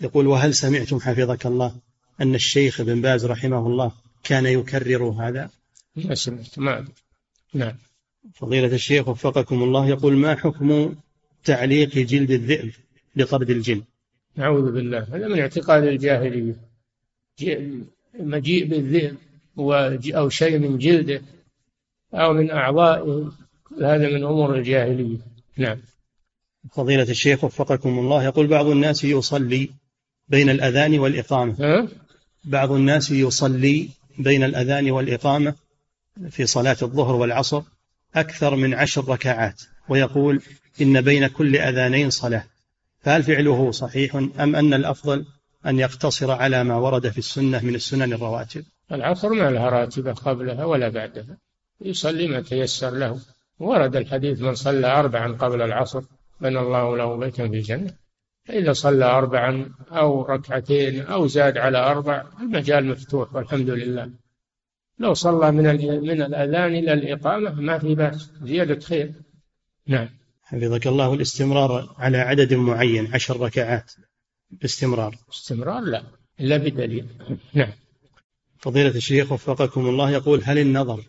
[0.00, 1.74] يقول وهل سمعتم حفظك الله
[2.20, 3.92] أن الشيخ بن باز رحمه الله
[4.24, 5.50] كان يكرر هذا؟
[5.96, 6.92] ما سمعت ما أدري.
[7.54, 7.74] نعم.
[8.34, 10.94] فضيلة الشيخ وفقكم الله يقول ما حكم
[11.44, 12.72] تعليق جلد الذئب
[13.16, 13.82] لطرد الجن؟
[14.36, 15.06] نعوذ بالله.
[15.12, 16.54] هذا من اعتقاد الجاهلية.
[18.20, 19.16] مجيء بالذئب
[20.14, 21.22] أو شيء من جلده
[22.14, 23.32] أو من أعضائه.
[23.80, 25.18] هذا من أمور الجاهلية.
[25.56, 25.78] نعم.
[26.72, 28.24] فضيلة الشيخ وفقكم الله.
[28.24, 29.70] يقول بعض الناس يصلي
[30.28, 31.56] بين الأذان والإقامة.
[31.60, 31.88] ها؟
[32.44, 35.54] بعض الناس يصلي بين الأذان والإقامة
[36.30, 37.62] في صلاة الظهر والعصر
[38.14, 40.42] أكثر من عشر ركعات ويقول
[40.80, 42.44] إن بين كل أذانين صلاة.
[43.00, 45.24] فهل فعله صحيح أم أن الأفضل
[45.66, 50.64] أن يقتصر على ما ورد في السنة من السنن الرواتب؟ العصر ما لها راتبة قبلها
[50.64, 51.36] ولا بعدها.
[51.80, 53.20] يصلي ما تيسر له.
[53.58, 56.02] ورد الحديث من صلى أربعا قبل العصر
[56.40, 57.94] بنى الله له بيتا في الجنة.
[58.44, 64.10] فإذا صلى أربعا أو ركعتين أو زاد على أربع المجال مفتوح والحمد لله.
[64.98, 65.64] لو صلى من
[66.02, 68.30] من الأذان إلى الإقامة ما في بأس.
[68.42, 69.12] زيادة خير.
[69.86, 70.08] نعم.
[70.50, 73.92] حفظك الله الاستمرار على عدد معين عشر ركعات
[74.50, 75.16] باستمرار.
[75.30, 76.04] استمرار لا
[76.40, 77.06] إلا بدليل.
[77.54, 77.72] نعم.
[78.58, 81.04] فضيلة الشيخ وفقكم الله يقول هل النظر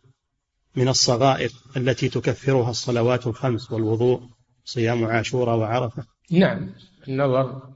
[0.75, 4.21] من الصغائر التي تكفرها الصلوات الخمس والوضوء
[4.65, 6.73] صيام عاشوراء وعرفة؟ نعم.
[7.07, 7.73] النظر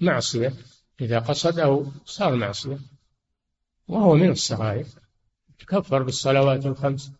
[0.00, 0.52] معصية
[1.00, 2.78] إذا قصده صار معصية
[3.88, 4.86] وهو من الصغائر
[5.58, 7.12] تكفر بالصلوات الخمس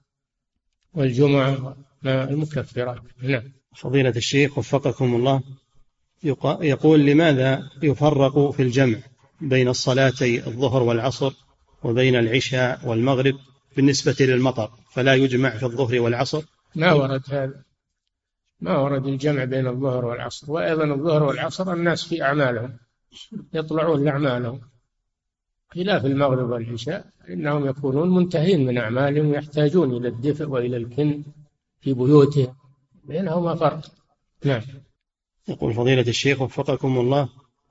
[0.95, 3.03] والجمعة المكفرات.
[3.23, 3.58] نعم.
[3.77, 5.43] فضيلة الشيخ وفقكم الله
[6.61, 8.99] يقول لماذا يفرق في الجمع
[9.41, 11.33] بين الصلاتي الظهر والعصر
[11.83, 13.35] وبين العشاء والمغرب
[13.77, 16.43] بالنسبة للمطر؟ فلا يجمع في الظهر والعصر؟
[16.75, 17.63] ما ورد هذا.
[18.61, 20.53] ما ورد الجمع بين الظهر والعصر.
[20.53, 22.77] وأيضا الظهر والعصر الناس في أعمالهم
[23.55, 24.61] يطلعون لأعمالهم.
[25.69, 31.25] خلاف المغرب والعشاء إنهم يكونون منتهين من أعمالهم ويحتاجون إلى الدفء وإلى الكن
[31.81, 32.55] في بيوتهم.
[33.09, 33.81] بينهما فرق.
[34.45, 34.63] نعم.
[35.49, 37.29] يقول فضيلة الشيخ وفقكم الله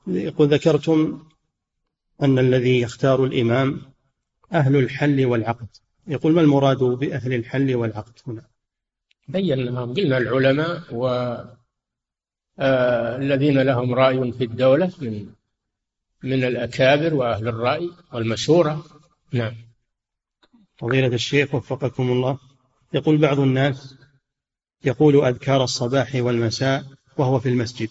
[0.08, 1.24] يقول ذكرتم
[2.22, 3.82] أن الذي يختار الإمام
[4.54, 5.68] أهل الحل والعقد.
[6.08, 8.44] يقول ما المراد بأهل الحل والعقد هنا؟
[9.28, 11.08] بيناهم قلنا العلماء و
[12.60, 15.30] آه الذين لهم رأي في الدولة من
[16.24, 18.86] من الأكابر وأهل الرأي والمشورة
[19.34, 19.56] نعم.
[20.78, 22.38] فضيلة الشيخ وفقكم الله
[22.94, 23.96] يقول بعض الناس
[24.88, 26.84] يقول أذكار الصباح والمساء
[27.18, 27.90] وهو في المسجد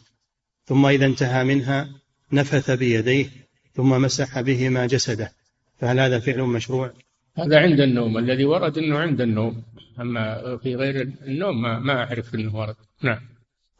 [0.64, 1.88] ثم إذا انتهى منها
[2.32, 3.26] نفث بيديه
[3.74, 5.32] ثم مسح بهما جسده.
[5.78, 6.92] فهل هذا فعل مشروع؟
[7.34, 9.62] هذا عند النوم الذي ورد إنه عند النوم
[10.00, 12.76] أما في غير النوم ما, ما أعرف إنه ورد.
[13.02, 13.20] نعم.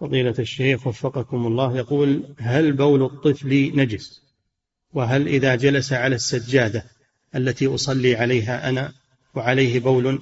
[0.00, 4.22] فضيلة الشيخ وفقكم الله يقول هل بول الطفل نجس؟
[4.92, 6.84] وهل إذا جلس على السجادة
[7.34, 8.92] التي أصلي عليها أنا
[9.34, 10.20] وعليه بول؟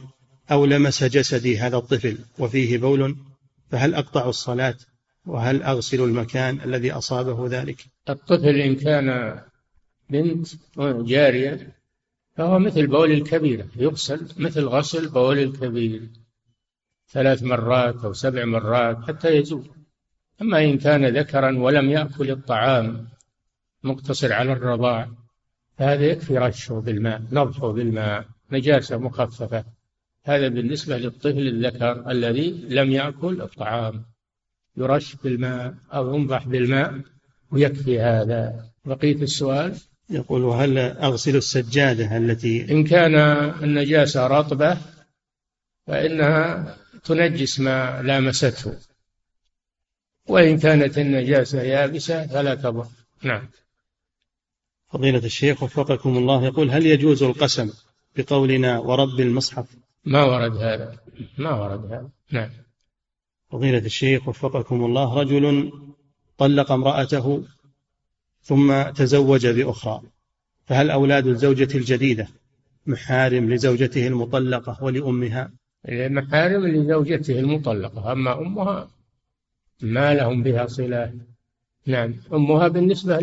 [0.50, 3.16] أو لمس جسدي هذا الطفل وفيه بول
[3.70, 4.76] فهل أقطع الصلاة؟
[5.26, 9.40] وهل أغسل المكان الذي أصابه ذلك؟ الطفل إن كان
[10.10, 11.74] بنت جارية
[12.36, 16.08] فهو مثل بول الكبيرة يغسل مثل غسل بول الكبير
[17.08, 19.70] ثلاث مرات أو سبع مرات حتى يزول.
[20.42, 23.08] أما إن كان ذكرا ولم يأكل الطعام
[23.82, 25.10] مقتصر على الرضاع
[25.78, 29.64] فهذا يكفي رشه بالماء نضحه بالماء نجاسة مخففة.
[30.24, 34.04] هذا بالنسبة للطفل الذكر الذي لم يأكل الطعام.
[34.76, 37.00] يرش بالماء أو ينضح بالماء
[37.50, 38.70] ويكفي هذا.
[38.84, 39.76] بقية السؤال؟
[40.10, 43.14] يقول وهل أغسل السجادة التي إن كان
[43.64, 44.78] النجاسة رطبة
[45.86, 48.78] فإنها تنجس ما لامسته.
[50.28, 52.86] وإن كانت النجاسة يابسة فلا تضر
[53.22, 53.48] نعم.
[54.88, 57.70] فضيلة الشيخ وفقكم الله يقول هل يجوز القسم
[58.16, 60.96] بقولنا ورب المصحف؟ ما ورد هذا.
[61.38, 62.08] ما ورد هذا.
[62.32, 62.50] نعم.
[63.50, 65.72] فضيلة الشيخ وفقكم الله رجل
[66.38, 67.44] طلق امرأته
[68.42, 70.02] ثم تزوج بأخرى
[70.64, 72.28] فهل أولاد الزوجة الجديدة
[72.86, 75.52] محارم لزوجته المطلقة ولأمها؟
[75.88, 78.90] محارم لزوجته المطلقة أما أمها
[79.82, 81.12] ما لهم بها صلة.
[81.86, 82.14] نعم.
[82.32, 83.18] أمها بالنسبة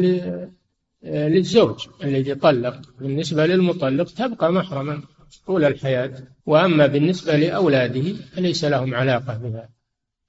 [1.03, 5.01] للزوج الذي طلق بالنسبة للمطلق تبقى محرما
[5.45, 9.69] طول الحياة وأما بالنسبة لأولاده فليس لهم علاقة بها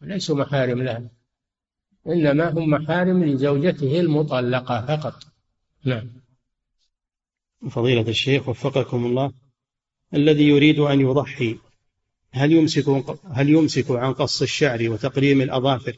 [0.00, 1.10] ليسوا محارم لها
[2.06, 5.22] إنما هم محارم لزوجته المطلقة فقط
[5.84, 6.10] نعم
[7.70, 9.32] فضيلة الشيخ وفقكم الله
[10.14, 11.58] الذي يريد أن يضحي
[12.30, 15.96] هل يمسك هل يمسك عن قص الشعر وتقريم الأظافر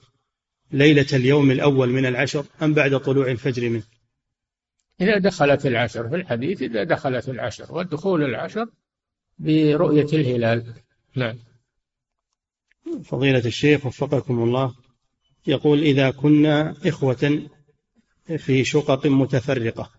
[0.73, 3.83] ليلة اليوم الأول من العشر أم بعد طلوع الفجر منه؟
[5.01, 8.67] إذا دخلت العشر في الحديث إذا دخلت العشر والدخول العشر
[9.39, 10.75] برؤية الهلال.
[11.17, 11.39] نعم.
[13.05, 14.75] فضيلة الشيخ وفقكم الله
[15.47, 17.49] يقول إذا كنا إخوة
[18.37, 19.91] في شقق متفرقة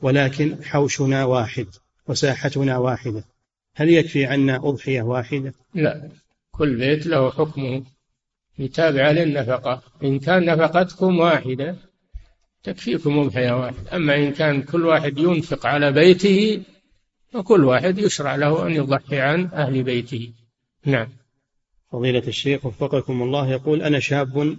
[0.00, 1.66] ولكن حوشنا واحد
[2.08, 3.24] وساحتنا واحدة
[3.74, 6.08] هل يكفي عنا أضحية واحدة؟ لا
[6.50, 7.84] كل بيت له حكمه.
[8.58, 9.82] يتابع للنفقة.
[10.02, 11.76] إن كان نفقتكم واحدة
[12.62, 13.96] تكفيكم أضحية واحدة.
[13.96, 16.62] أما إن كان كل واحد ينفق على بيته
[17.32, 20.32] فكل واحد يشرع له أن يضحي عن أهل بيته.
[20.84, 21.08] نعم.
[21.92, 24.56] فضيلة الشيخ وفقكم الله يقول أنا شاب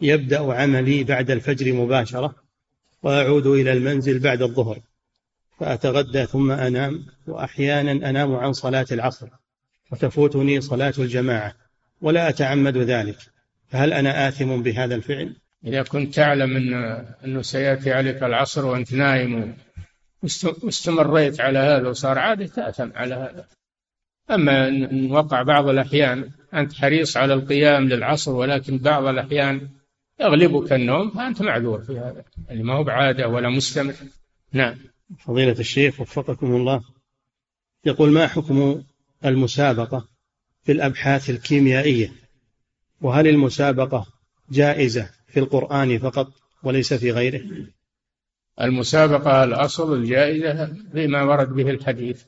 [0.00, 2.34] يبدأ عملي بعد الفجر مباشرة
[3.02, 4.78] وأعود إلى المنزل بعد الظهر
[5.60, 9.26] فأتغدى ثم أنام وأحيانا أنام عن صلاة العصر
[9.92, 11.54] وتفوتني صلاة الجماعة
[12.00, 13.18] ولا أتعمد ذلك.
[13.68, 16.74] فهل أنا آثم بهذا الفعل؟ إذا كنت تعلم أن
[17.24, 19.56] أنه سيأتي عليك العصر وأنت نايم
[20.62, 23.46] واستمريت على هذا وصار عادة تأثم على هذا.
[24.30, 29.68] أما إن وقع بعض الأحيان أنت حريص على القيام للعصر ولكن بعض الأحيان
[30.20, 32.24] يغلبك النوم فأنت معذور في هذا.
[32.48, 33.94] يعني ما هو بعادة ولا مستمر.
[34.52, 34.74] نعم.
[35.18, 36.82] فضيلة الشيخ وفقكم الله.
[37.84, 38.82] يقول ما حكم
[39.24, 40.08] المسابقة
[40.64, 42.12] في الأبحاث الكيميائية؟
[43.00, 44.06] وهل المسابقة
[44.50, 47.42] جائزة في القرآن فقط وليس في غيره؟
[48.60, 52.24] المسابقة الأصل الجائزة بما ورد به الحديث.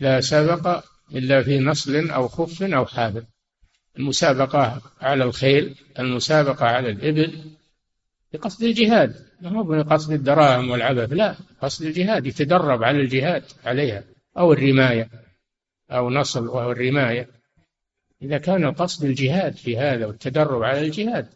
[0.00, 0.84] لا سبق
[1.14, 3.24] إلا في نصل أو خف أو حافظ
[3.98, 7.44] المسابقة على الخيل المسابقة على الإبل
[8.32, 9.28] بقصد الجهاد.
[9.40, 14.04] ما هو بقصد الدراهم والعبث؟ لا قصد الجهاد يتدرب على الجهاد عليها
[14.38, 15.10] أو الرماية
[15.90, 17.28] أو نصل وهو الرماية.
[18.22, 21.28] إذا كان قصد الجهاد في هذا والتدرب على الجهاد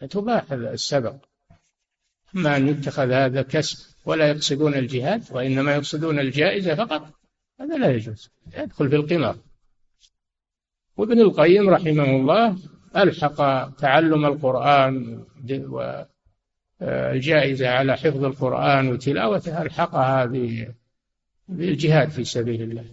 [0.00, 1.14] فتباح السبق.
[2.36, 7.02] أما أن يتخذ هذا كسب ولا يقصدون الجهاد وإنما يقصدون الجائزة فقط.
[7.60, 8.30] هذا لا يجوز.
[8.58, 9.36] يدخل في القمار.
[10.96, 12.58] وابن القيم رحمه الله
[12.96, 15.24] ألحق تعلم القرآن
[16.80, 20.24] والجائزة على حفظ القرآن وتلاوته ألحقها
[21.48, 22.84] بالجهاد في سبيل الله.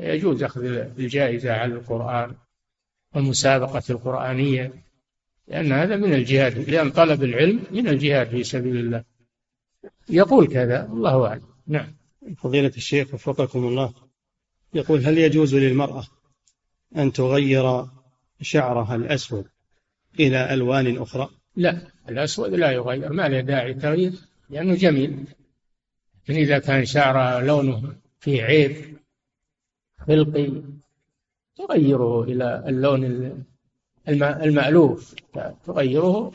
[0.00, 0.64] يجوز أخذ
[0.98, 2.34] الجائزة على القرآن
[3.14, 4.83] والمسابقة القرآنية.
[5.48, 9.04] لأن هذا من الجهاد لأن طلب العلم من الجهاد في سبيل الله.
[10.08, 11.46] يقول كذا الله أعلم.
[11.66, 11.94] نعم.
[12.36, 13.94] فضيلة الشيخ وفقكم الله
[14.74, 16.04] يقول هل يجوز للمرأة
[16.96, 17.86] أن تغير
[18.40, 19.46] شعرها الأسود
[20.20, 24.12] إلى ألوان أخرى؟ لا الأسود لا يغير ما له داعي تغيير
[24.50, 25.24] لأنه جميل.
[26.28, 28.96] لكن إذا كان شعرها لونه فيه عيب
[30.06, 30.62] خلقي
[31.56, 33.44] تغيره إلى اللون
[34.08, 35.14] المألوف
[35.66, 36.32] تغيره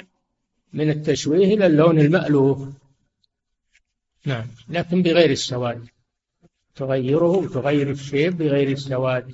[0.73, 2.67] من التشويه إلى اللون المألوف.
[4.25, 4.47] نعم.
[4.69, 5.87] لكن بغير السواد.
[6.75, 9.33] تغيره وتغير الشيب بغير السواد.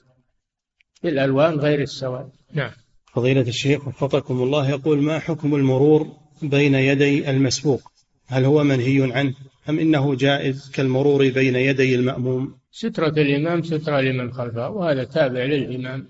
[1.04, 2.30] بالألوان غير السواد.
[2.54, 2.72] نعم.
[3.14, 6.12] فضيلة الشيخ وفقكم الله يقول ما حكم المرور
[6.42, 7.92] بين يدي المسبوق؟
[8.28, 9.34] هل هو منهي عنه
[9.70, 16.08] أم إنه جائز كالمرور بين يدي المأموم؟ سترة الإمام سترة لمن خلفه وهذا تابع للإمام.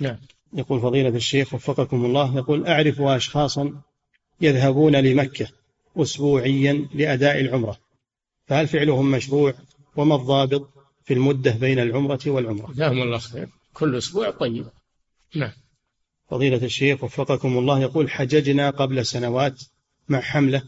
[0.00, 0.16] نعم.
[0.54, 3.72] يقول فضيلة الشيخ وفقكم الله يقول أعرف أشخاصا
[4.40, 5.48] يذهبون لمكة
[5.96, 7.78] أسبوعيا لأداء العمرة
[8.46, 9.54] فهل فعلهم مشروع؟
[9.96, 10.68] وما الضابط
[11.04, 13.48] في المدة بين العمرة والعمرة؟ جزاهم الله خير.
[13.74, 14.66] كل أسبوع طيب.
[15.34, 15.52] نعم.
[16.30, 19.62] فضيلة الشيخ وفقكم الله يقول حججنا قبل سنوات
[20.08, 20.62] مع حملة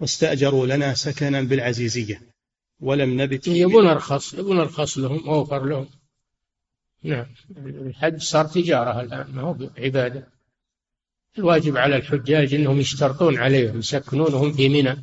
[0.00, 2.22] واستأجروا لنا سكنا بالعزيزية
[2.80, 5.86] ولم نبت يبون أرخص يبون أرخص لهم أوفر لهم.
[7.02, 7.26] نعم.
[7.56, 10.26] الحج صار تجارة الآن ما هو عبادة
[11.38, 14.96] الواجب على الحجاج أنهم يشترطون عليهم يسكنونهم في منى.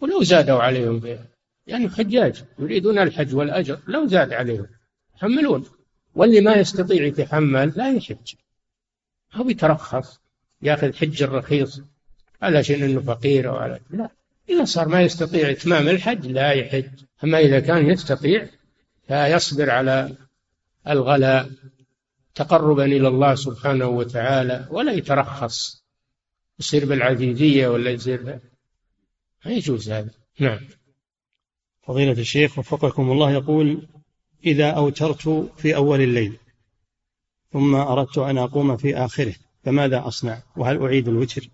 [0.00, 1.24] ولو زادوا عليهم بيه.
[1.66, 4.66] يعني حجاج يريدون الحج والأجر لو زاد عليهم
[5.16, 5.64] يحملون.
[6.14, 8.34] واللي ما يستطيع يتحمل لا يحج.
[9.34, 10.20] هو يترخص
[10.62, 11.80] ياخذ حج الرخيص
[12.42, 14.10] علشان إنه فقير أو على لا.
[14.48, 16.90] إذا صار ما يستطيع إتمام الحج لا يحج.
[17.24, 18.48] أما إذا كان يستطيع
[19.08, 20.16] فيصبر على
[20.88, 21.50] الغلاء
[22.34, 25.84] تقربا إلى الله سبحانه وتعالى ولا يترخص.
[26.58, 28.40] يصير بالعزيزيه ولا يصير
[29.44, 30.10] ما يجوز هذا.
[30.40, 30.60] نعم.
[31.82, 33.88] فضيلة الشيخ وفقكم الله يقول
[34.46, 36.36] إذا أوترت في أول الليل
[37.52, 39.34] ثم أردت أن أقوم في آخره
[39.64, 41.48] فماذا أصنع؟ وهل أعيد الوتر؟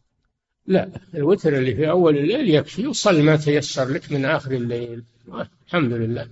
[0.67, 5.05] لا الوتر اللي في أول الليل يكفي وصل ما تيسر لك من آخر الليل.
[5.67, 6.29] الحمد لله.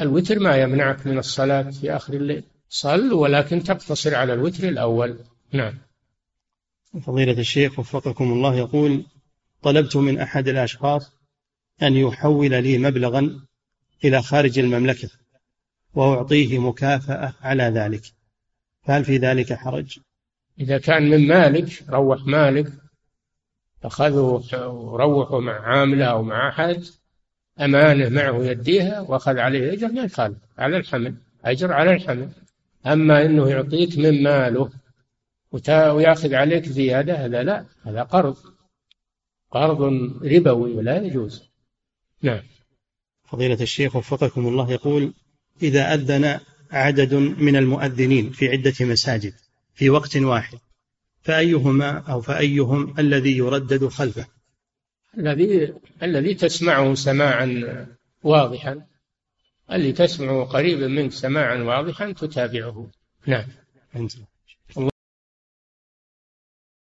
[0.00, 2.44] الوتر ما يمنعك من الصلاة في آخر الليل.
[2.68, 5.18] صل ولكن تقتصر على الوتر الأول.
[5.52, 5.78] نعم.
[7.02, 9.04] فضيلة الشيخ وفقكم الله يقول
[9.62, 11.12] طلبت من أحد الأشخاص
[11.82, 13.40] أن يحول لي مبلغا
[14.04, 15.10] إلى خارج المملكة
[15.94, 18.02] وأعطيه مكافأة على ذلك.
[18.82, 19.98] فهل في ذلك حرج؟
[20.60, 22.72] إذا كان من مالك روح مالك
[23.84, 26.84] أخذه وروحوا مع عاملة أو مع أحد
[27.60, 32.28] أمانة معه يديها وأخذ عليه أجر ما يخالف على الحمل أجر على الحمل.
[32.86, 34.70] أما أنه يعطيك من ماله
[35.68, 38.36] ويأخذ عليك زيادة هذا لا هذا قرض.
[39.50, 39.82] قرض
[40.24, 41.50] ربوي ولا يجوز.
[42.22, 42.42] نعم.
[43.24, 45.14] فضيلة الشيخ وفقكم الله يقول
[45.62, 46.40] إذا أذن
[46.70, 49.34] عدد من المؤذنين في عدة مساجد
[49.74, 50.58] في وقت واحد
[51.22, 54.26] فأيهما أو فأيهم الذي يردد خلفه؟
[55.18, 57.86] الذي الذي تسمعه سماعا
[58.22, 58.86] واضحا
[59.72, 62.90] اللي تسمعه قريبا منك سماعا واضحا تتابعه.
[63.26, 63.46] نعم.